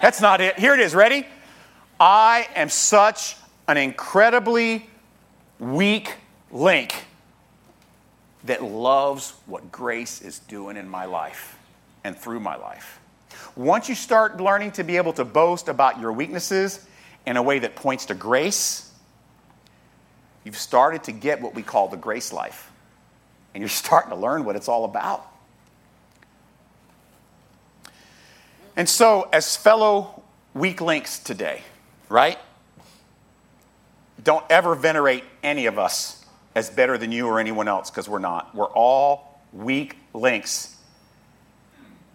That's 0.00 0.20
not 0.20 0.40
it. 0.40 0.58
Here 0.58 0.74
it 0.74 0.80
is. 0.80 0.94
Ready? 0.94 1.26
I 1.98 2.48
am 2.54 2.68
such 2.68 3.36
an 3.68 3.76
incredibly 3.76 4.88
weak 5.58 6.14
link 6.50 6.94
that 8.44 8.62
loves 8.62 9.34
what 9.46 9.70
grace 9.70 10.20
is 10.20 10.40
doing 10.40 10.76
in 10.76 10.88
my 10.88 11.04
life 11.04 11.56
and 12.04 12.16
through 12.16 12.40
my 12.40 12.56
life. 12.56 12.98
Once 13.54 13.88
you 13.88 13.94
start 13.94 14.40
learning 14.40 14.72
to 14.72 14.82
be 14.82 14.96
able 14.96 15.12
to 15.12 15.24
boast 15.24 15.68
about 15.68 16.00
your 16.00 16.12
weaknesses, 16.12 16.86
in 17.26 17.36
a 17.36 17.42
way 17.42 17.58
that 17.60 17.76
points 17.76 18.06
to 18.06 18.14
grace, 18.14 18.90
you've 20.44 20.56
started 20.56 21.04
to 21.04 21.12
get 21.12 21.40
what 21.40 21.54
we 21.54 21.62
call 21.62 21.88
the 21.88 21.96
grace 21.96 22.32
life. 22.32 22.70
And 23.54 23.60
you're 23.60 23.68
starting 23.68 24.10
to 24.10 24.16
learn 24.16 24.44
what 24.44 24.56
it's 24.56 24.68
all 24.68 24.84
about. 24.84 25.26
And 28.76 28.88
so, 28.88 29.28
as 29.32 29.56
fellow 29.56 30.22
weak 30.54 30.80
links 30.80 31.18
today, 31.18 31.62
right? 32.08 32.38
Don't 34.22 34.44
ever 34.48 34.74
venerate 34.74 35.24
any 35.42 35.66
of 35.66 35.78
us 35.78 36.24
as 36.54 36.70
better 36.70 36.96
than 36.96 37.12
you 37.12 37.26
or 37.26 37.38
anyone 37.38 37.68
else 37.68 37.90
because 37.90 38.08
we're 38.08 38.18
not. 38.18 38.54
We're 38.54 38.70
all 38.72 39.40
weak 39.52 39.96
links 40.14 40.76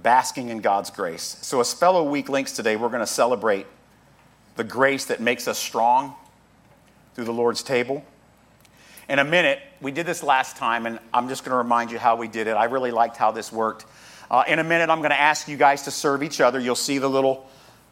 basking 0.02 0.50
in 0.50 0.60
God's 0.60 0.89
grace. 0.89 1.38
So, 1.41 1.60
as 1.60 1.74
fellow 1.74 2.04
weak 2.04 2.30
links 2.30 2.54
today, 2.54 2.76
we're 2.76 2.89
going 2.89 3.02
to 3.02 3.08
celebrate 3.08 3.67
the 4.58 4.63
grace 4.63 5.06
that 5.06 5.22
makes 5.22 5.48
us 5.48 5.58
strong 5.58 6.15
through 7.13 7.26
the 7.26 7.34
Lord's 7.34 7.63
table. 7.63 8.04
In 9.08 9.20
a 9.20 9.24
minute, 9.24 9.60
we 9.80 9.91
did 9.91 10.06
this 10.06 10.22
last 10.22 10.58
time, 10.58 10.86
and 10.86 11.00
I'm 11.13 11.30
just 11.30 11.46
going 11.46 11.52
to 11.52 11.58
remind 11.58 11.91
you 11.91 12.00
how 12.00 12.17
we 12.17 12.28
did 12.28 12.48
it. 12.48 12.52
I 12.52 12.65
really 12.65 12.91
liked 12.91 13.15
how 13.15 13.32
this 13.32 13.54
worked. 13.54 13.86
Uh, 14.30 14.43
in 14.48 14.60
a 14.60 14.63
minute, 14.63 14.89
I'm 14.89 15.00
going 15.00 15.12
to 15.12 15.20
ask 15.20 15.48
you 15.48 15.56
guys 15.56 15.84
to 15.84 15.91
serve 15.91 16.24
each 16.24 16.41
other. 16.41 16.60
You'll 16.60 16.76
see 16.76 16.98
the 16.98 17.10
little 17.10 17.48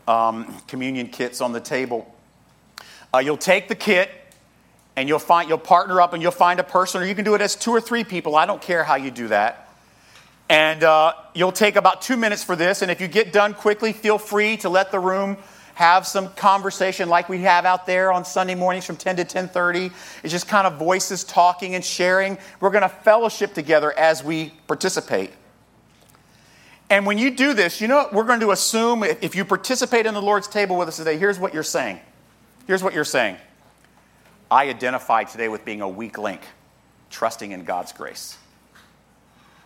um, 0.08 0.54
communion 0.67 1.08
kits 1.08 1.39
on 1.39 1.54
the 1.54 1.62
table. 1.62 2.13
Uh, 3.13 3.19
you'll 3.19 3.38
take 3.38 3.69
the 3.69 3.75
kit 3.75 4.12
and 4.97 5.08
you'll 5.08 5.19
find 5.19 5.47
you'll 5.47 5.58
partner 5.58 6.01
up 6.01 6.13
and 6.13 6.21
you'll 6.21 6.32
find 6.32 6.60
a 6.60 6.63
person, 6.63 7.01
or 7.01 7.06
you 7.06 7.15
can 7.15 7.23
do 7.23 7.36
it 7.36 7.41
as 7.41 7.56
two 7.56 7.71
or 7.71 7.80
three 7.80 8.04
people. 8.04 8.36
I 8.36 8.45
don't 8.45 8.62
care 8.62 8.84
how 8.84 8.95
you 8.95 9.12
do 9.12 9.30
that. 9.30 9.69
And 10.49 10.84
uh, 10.84 11.13
you'll 11.34 11.51
take 11.51 11.75
about 11.75 12.01
two 12.01 12.17
minutes 12.17 12.43
for 12.43 12.56
this. 12.56 12.82
And 12.82 12.91
if 12.91 13.01
you 13.01 13.08
get 13.08 13.32
done 13.32 13.54
quickly, 13.54 13.93
feel 13.93 14.17
free 14.17 14.58
to 14.58 14.69
let 14.69 14.91
the 14.91 14.99
room 14.99 15.38
have 15.75 16.07
some 16.07 16.29
conversation 16.33 17.09
like 17.09 17.29
we 17.29 17.41
have 17.41 17.65
out 17.65 17.85
there 17.85 18.11
on 18.11 18.25
Sunday 18.25 18.55
mornings 18.55 18.85
from 18.85 18.95
10 18.95 19.17
to 19.17 19.25
10:30. 19.25 19.91
It's 20.23 20.31
just 20.31 20.47
kind 20.47 20.65
of 20.65 20.79
voices 20.79 21.23
talking 21.23 21.75
and 21.75 21.83
sharing. 21.83 22.38
We're 22.61 22.71
going 22.71 22.81
to 22.81 22.89
fellowship 22.89 23.53
together 23.53 23.97
as 23.97 24.23
we 24.23 24.53
participate. 24.67 25.31
And 26.89 27.05
when 27.05 27.17
you 27.17 27.29
do 27.29 27.53
this, 27.53 27.81
you 27.81 27.88
know 27.88 27.97
what 27.97 28.13
we're 28.13 28.23
going 28.23 28.39
to 28.39 28.51
assume 28.51 29.03
if 29.03 29.35
you 29.35 29.43
participate 29.43 30.05
in 30.05 30.13
the 30.13 30.21
Lord's 30.21 30.47
table 30.47 30.77
with 30.77 30.88
us 30.88 30.97
today, 30.97 31.17
here's 31.17 31.39
what 31.39 31.53
you're 31.53 31.63
saying. 31.63 31.99
Here's 32.67 32.81
what 32.81 32.93
you're 32.93 33.03
saying. 33.03 33.38
I 34.49 34.69
identify 34.69 35.25
today 35.25 35.49
with 35.49 35.65
being 35.65 35.81
a 35.81 35.89
weak 35.89 36.17
link, 36.17 36.41
trusting 37.09 37.51
in 37.51 37.65
God's 37.65 37.91
grace. 37.91 38.38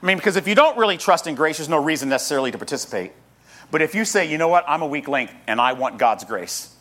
I 0.02 0.06
mean, 0.06 0.18
because 0.18 0.38
if 0.38 0.48
you 0.48 0.56
don't 0.56 0.78
really 0.78 0.98
trust 0.98 1.28
in 1.28 1.36
grace, 1.36 1.58
there's 1.58 1.70
no 1.70 1.84
reason 1.84 2.10
necessarily 2.10 2.52
to 2.52 2.58
participate. 2.58 3.12
But 3.72 3.82
if 3.82 3.94
you 3.94 4.06
say, 4.06 4.30
you 4.30 4.38
know 4.38 4.48
what, 4.48 4.66
I'm 4.68 4.82
a 4.82 4.88
weak 4.88 5.08
link 5.08 5.32
and 5.48 5.62
I 5.62 5.74
want 5.74 5.98
God's 5.98 6.24
grace, 6.24 6.76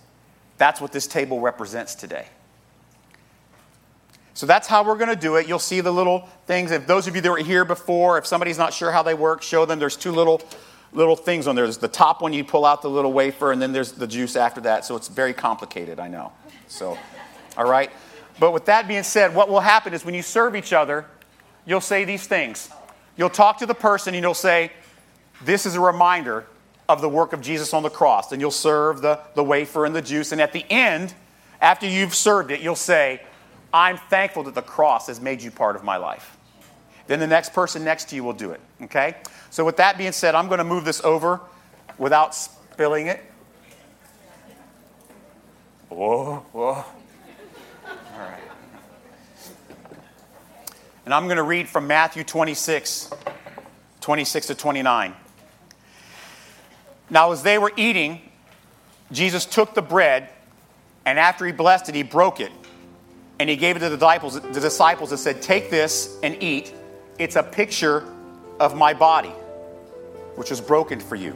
that's 0.56 0.80
what 0.80 0.92
this 0.92 1.06
table 1.06 1.40
represents 1.40 1.94
today. 1.94 2.26
So 4.34 4.46
that's 4.46 4.68
how 4.68 4.84
we're 4.84 4.96
going 4.96 5.08
to 5.08 5.16
do 5.16 5.36
it. 5.36 5.48
You'll 5.48 5.58
see 5.58 5.80
the 5.80 5.92
little 5.92 6.28
things. 6.46 6.70
If 6.70 6.86
those 6.86 7.08
of 7.08 7.16
you 7.16 7.20
that 7.22 7.30
were 7.30 7.38
here 7.38 7.64
before, 7.64 8.18
if 8.18 8.26
somebody's 8.26 8.58
not 8.58 8.72
sure 8.72 8.92
how 8.92 9.02
they 9.02 9.14
work, 9.14 9.42
show 9.42 9.66
them. 9.66 9.80
There's 9.80 9.96
two 9.96 10.12
little 10.12 10.40
little 10.92 11.16
things 11.16 11.46
on 11.46 11.54
there. 11.54 11.66
There's 11.66 11.78
the 11.78 11.88
top 11.88 12.22
one, 12.22 12.32
you 12.32 12.44
pull 12.44 12.64
out 12.64 12.82
the 12.82 12.88
little 12.88 13.12
wafer, 13.12 13.52
and 13.52 13.60
then 13.60 13.72
there's 13.72 13.92
the 13.92 14.06
juice 14.06 14.36
after 14.36 14.60
that. 14.62 14.84
So 14.84 14.96
it's 14.96 15.08
very 15.08 15.32
complicated, 15.32 16.00
I 16.00 16.08
know. 16.08 16.32
So, 16.66 16.96
all 17.56 17.68
right. 17.68 17.90
But 18.38 18.52
with 18.52 18.66
that 18.66 18.88
being 18.88 19.02
said, 19.02 19.34
what 19.34 19.48
will 19.48 19.60
happen 19.60 19.92
is 19.92 20.04
when 20.04 20.14
you 20.14 20.22
serve 20.22 20.54
each 20.54 20.72
other, 20.72 21.04
you'll 21.66 21.80
say 21.80 22.04
these 22.04 22.26
things. 22.26 22.70
You'll 23.16 23.30
talk 23.30 23.58
to 23.58 23.66
the 23.66 23.74
person 23.74 24.14
and 24.14 24.22
you'll 24.22 24.34
say, 24.34 24.70
This 25.42 25.66
is 25.66 25.74
a 25.74 25.80
reminder 25.80 26.46
of 26.88 27.00
the 27.00 27.08
work 27.08 27.32
of 27.32 27.40
Jesus 27.40 27.74
on 27.74 27.82
the 27.82 27.90
cross. 27.90 28.32
And 28.32 28.40
you'll 28.40 28.50
serve 28.50 29.02
the, 29.02 29.20
the 29.34 29.44
wafer 29.44 29.84
and 29.84 29.94
the 29.94 30.02
juice. 30.02 30.32
And 30.32 30.40
at 30.40 30.52
the 30.52 30.64
end, 30.70 31.14
after 31.60 31.86
you've 31.86 32.14
served 32.14 32.50
it, 32.50 32.60
you'll 32.60 32.76
say, 32.76 33.20
I'm 33.72 33.98
thankful 33.98 34.44
that 34.44 34.54
the 34.54 34.62
cross 34.62 35.08
has 35.08 35.20
made 35.20 35.42
you 35.42 35.50
part 35.50 35.76
of 35.76 35.84
my 35.84 35.96
life. 35.96 36.36
Then 37.06 37.20
the 37.20 37.26
next 37.26 37.52
person 37.52 37.84
next 37.84 38.08
to 38.10 38.16
you 38.16 38.24
will 38.24 38.32
do 38.32 38.50
it. 38.52 38.60
Okay? 38.82 39.16
So, 39.50 39.64
with 39.64 39.76
that 39.78 39.98
being 39.98 40.12
said, 40.12 40.34
I'm 40.34 40.46
going 40.48 40.58
to 40.58 40.64
move 40.64 40.84
this 40.84 41.02
over 41.02 41.40
without 41.96 42.34
spilling 42.34 43.06
it. 43.06 43.24
Whoa, 45.88 46.44
whoa. 46.52 46.64
All 46.64 46.84
right. 48.18 48.40
And 51.06 51.14
I'm 51.14 51.24
going 51.24 51.38
to 51.38 51.42
read 51.42 51.66
from 51.66 51.86
Matthew 51.86 52.24
26, 52.24 53.10
26 54.00 54.46
to 54.48 54.54
29. 54.54 55.14
Now, 57.10 57.32
as 57.32 57.42
they 57.42 57.58
were 57.58 57.72
eating, 57.76 58.20
Jesus 59.12 59.44
took 59.46 59.74
the 59.74 59.82
bread 59.82 60.30
And 61.06 61.18
after 61.18 61.46
he 61.46 61.52
blessed 61.52 61.88
it, 61.88 61.94
he 61.94 62.02
broke 62.02 62.38
it. 62.38 62.52
And 63.38 63.48
he 63.48 63.56
gave 63.56 63.76
it 63.76 63.78
to 63.78 63.88
the 63.88 63.96
disciples, 63.96 64.38
the 64.38 64.60
disciples 64.60 65.10
and 65.10 65.18
said, 65.18 65.40
Take 65.40 65.70
this 65.70 66.18
and 66.22 66.42
eat. 66.42 66.74
It's 67.18 67.36
a 67.36 67.42
picture 67.42 68.04
of 68.60 68.76
my 68.76 68.92
body, 68.92 69.32
which 70.34 70.50
was 70.50 70.60
broken 70.60 71.00
for 71.00 71.14
you. 71.14 71.34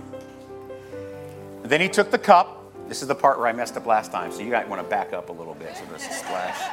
And 1.63 1.71
then 1.71 1.81
he 1.81 1.89
took 1.89 2.11
the 2.11 2.19
cup. 2.19 2.59
This 2.89 3.01
is 3.01 3.09
the 3.09 3.15
part 3.15 3.39
where 3.39 3.47
I 3.47 3.53
messed 3.53 3.79
up 3.79 3.87
last 3.87 4.13
time, 4.13 4.31
so 4.31 4.43
you 4.43 4.51
guys 4.51 4.69
want 4.69 4.83
to 4.83 4.89
back 4.89 5.15
up 5.15 5.31
a 5.31 5.33
little 5.33 5.55
bit 5.55 5.75
so 5.75 5.85
this 5.91 6.07
is 6.07 6.17
splash. 6.17 6.71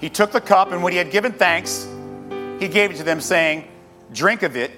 He 0.00 0.08
took 0.08 0.32
the 0.32 0.40
cup, 0.40 0.72
and 0.72 0.82
when 0.82 0.92
he 0.92 0.98
had 0.98 1.10
given 1.10 1.32
thanks, 1.32 1.86
he 2.58 2.68
gave 2.68 2.90
it 2.92 2.96
to 2.96 3.02
them, 3.02 3.20
saying, 3.20 3.68
Drink 4.12 4.42
of 4.42 4.56
it, 4.56 4.70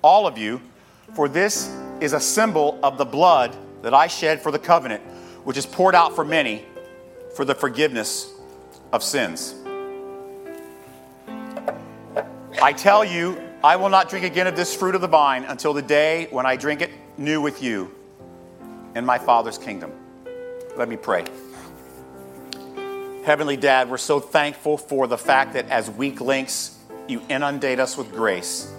all 0.00 0.28
of 0.28 0.38
you, 0.38 0.60
for 1.14 1.28
this 1.28 1.74
is 2.00 2.12
a 2.12 2.20
symbol 2.20 2.78
of 2.82 2.98
the 2.98 3.04
blood 3.04 3.56
that 3.82 3.94
I 3.94 4.06
shed 4.06 4.42
for 4.42 4.50
the 4.50 4.58
covenant, 4.58 5.02
which 5.44 5.56
is 5.56 5.66
poured 5.66 5.94
out 5.94 6.14
for 6.14 6.24
many 6.24 6.64
for 7.34 7.44
the 7.44 7.54
forgiveness 7.54 8.30
of 8.92 9.02
sins. 9.02 9.54
I 12.60 12.72
tell 12.72 13.04
you, 13.04 13.40
I 13.62 13.76
will 13.76 13.88
not 13.88 14.08
drink 14.08 14.24
again 14.24 14.46
of 14.46 14.56
this 14.56 14.74
fruit 14.74 14.94
of 14.94 15.00
the 15.00 15.08
vine 15.08 15.44
until 15.44 15.72
the 15.72 15.82
day 15.82 16.28
when 16.30 16.46
I 16.46 16.56
drink 16.56 16.80
it 16.80 16.90
new 17.18 17.40
with 17.40 17.62
you 17.62 17.94
in 18.94 19.04
my 19.04 19.18
Father's 19.18 19.58
kingdom. 19.58 19.92
Let 20.76 20.88
me 20.88 20.96
pray. 20.96 21.24
Heavenly 23.24 23.56
Dad, 23.56 23.90
we're 23.90 23.98
so 23.98 24.20
thankful 24.20 24.78
for 24.78 25.06
the 25.06 25.18
fact 25.18 25.54
that 25.54 25.68
as 25.68 25.90
weak 25.90 26.20
links, 26.20 26.78
you 27.08 27.20
inundate 27.28 27.80
us 27.80 27.96
with 27.96 28.10
grace. 28.12 28.72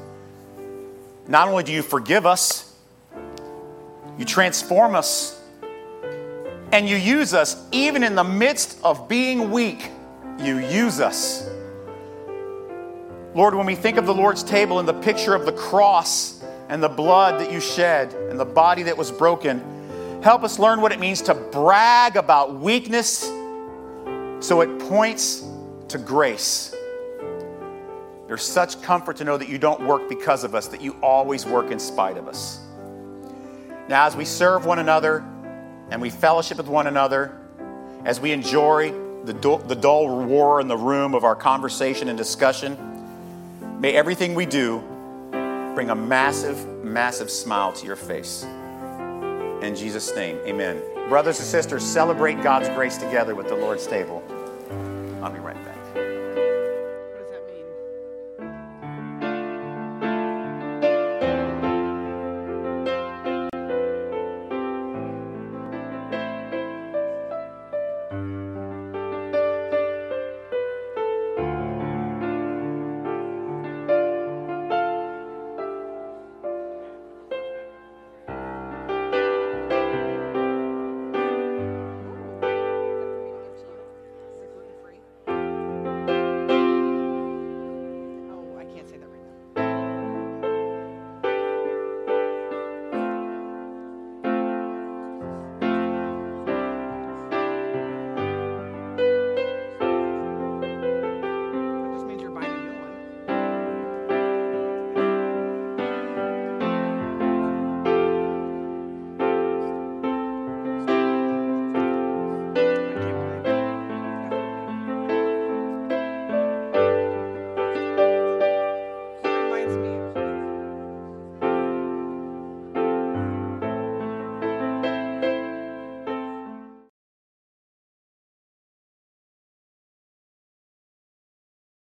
Not 1.27 1.49
only 1.49 1.63
do 1.63 1.73
you 1.73 1.81
forgive 1.81 2.25
us, 2.25 2.66
you 4.17 4.25
transform 4.25 4.95
us, 4.95 5.39
and 6.71 6.87
you 6.87 6.95
use 6.95 7.33
us 7.33 7.65
even 7.71 8.03
in 8.03 8.15
the 8.15 8.23
midst 8.23 8.77
of 8.83 9.07
being 9.07 9.51
weak. 9.51 9.91
You 10.39 10.59
use 10.59 10.99
us. 10.99 11.49
Lord, 13.33 13.55
when 13.55 13.65
we 13.65 13.75
think 13.75 13.97
of 13.97 14.05
the 14.05 14.13
Lord's 14.13 14.43
table 14.43 14.79
and 14.79 14.87
the 14.87 14.93
picture 14.93 15.35
of 15.35 15.45
the 15.45 15.51
cross 15.51 16.43
and 16.69 16.81
the 16.81 16.89
blood 16.89 17.39
that 17.39 17.51
you 17.51 17.59
shed 17.59 18.13
and 18.13 18.39
the 18.39 18.45
body 18.45 18.83
that 18.83 18.97
was 18.97 19.11
broken, 19.11 20.21
help 20.23 20.43
us 20.43 20.59
learn 20.59 20.81
what 20.81 20.91
it 20.91 20.99
means 20.99 21.21
to 21.23 21.33
brag 21.33 22.15
about 22.15 22.55
weakness 22.55 23.21
so 24.39 24.61
it 24.61 24.79
points 24.79 25.43
to 25.87 25.97
grace. 25.97 26.75
There's 28.27 28.43
such 28.43 28.81
comfort 28.81 29.17
to 29.17 29.23
know 29.23 29.37
that 29.37 29.47
you 29.47 29.57
don't 29.57 29.85
work 29.87 30.09
because 30.09 30.43
of 30.43 30.53
us, 30.53 30.67
that 30.67 30.81
you 30.81 30.95
always 31.01 31.45
work 31.45 31.71
in 31.71 31.79
spite 31.79 32.17
of 32.17 32.27
us. 32.27 32.59
Now, 33.87 34.05
as 34.05 34.15
we 34.15 34.25
serve 34.25 34.65
one 34.65 34.79
another 34.79 35.23
and 35.89 36.01
we 36.01 36.09
fellowship 36.09 36.57
with 36.57 36.67
one 36.67 36.87
another, 36.87 37.37
as 38.03 38.19
we 38.19 38.31
enjoy 38.31 38.91
the, 39.23 39.33
du- 39.33 39.63
the 39.65 39.75
dull 39.75 40.23
war 40.25 40.59
in 40.61 40.67
the 40.67 40.77
room 40.77 41.13
of 41.13 41.23
our 41.23 41.35
conversation 41.35 42.09
and 42.09 42.17
discussion, 42.17 42.77
may 43.79 43.93
everything 43.93 44.35
we 44.35 44.45
do 44.45 44.79
bring 45.75 45.89
a 45.89 45.95
massive, 45.95 46.83
massive 46.83 47.29
smile 47.29 47.71
to 47.73 47.85
your 47.85 47.95
face. 47.95 48.43
In 49.61 49.73
Jesus' 49.75 50.15
name, 50.15 50.37
amen. 50.45 50.81
Brothers 51.09 51.39
and 51.39 51.47
sisters, 51.47 51.83
celebrate 51.83 52.41
God's 52.43 52.69
grace 52.69 52.97
together 52.97 53.35
with 53.35 53.47
the 53.47 53.55
Lord's 53.55 53.87
table. 53.87 54.23
I'll 55.21 55.31
be 55.31 55.39
right 55.39 55.56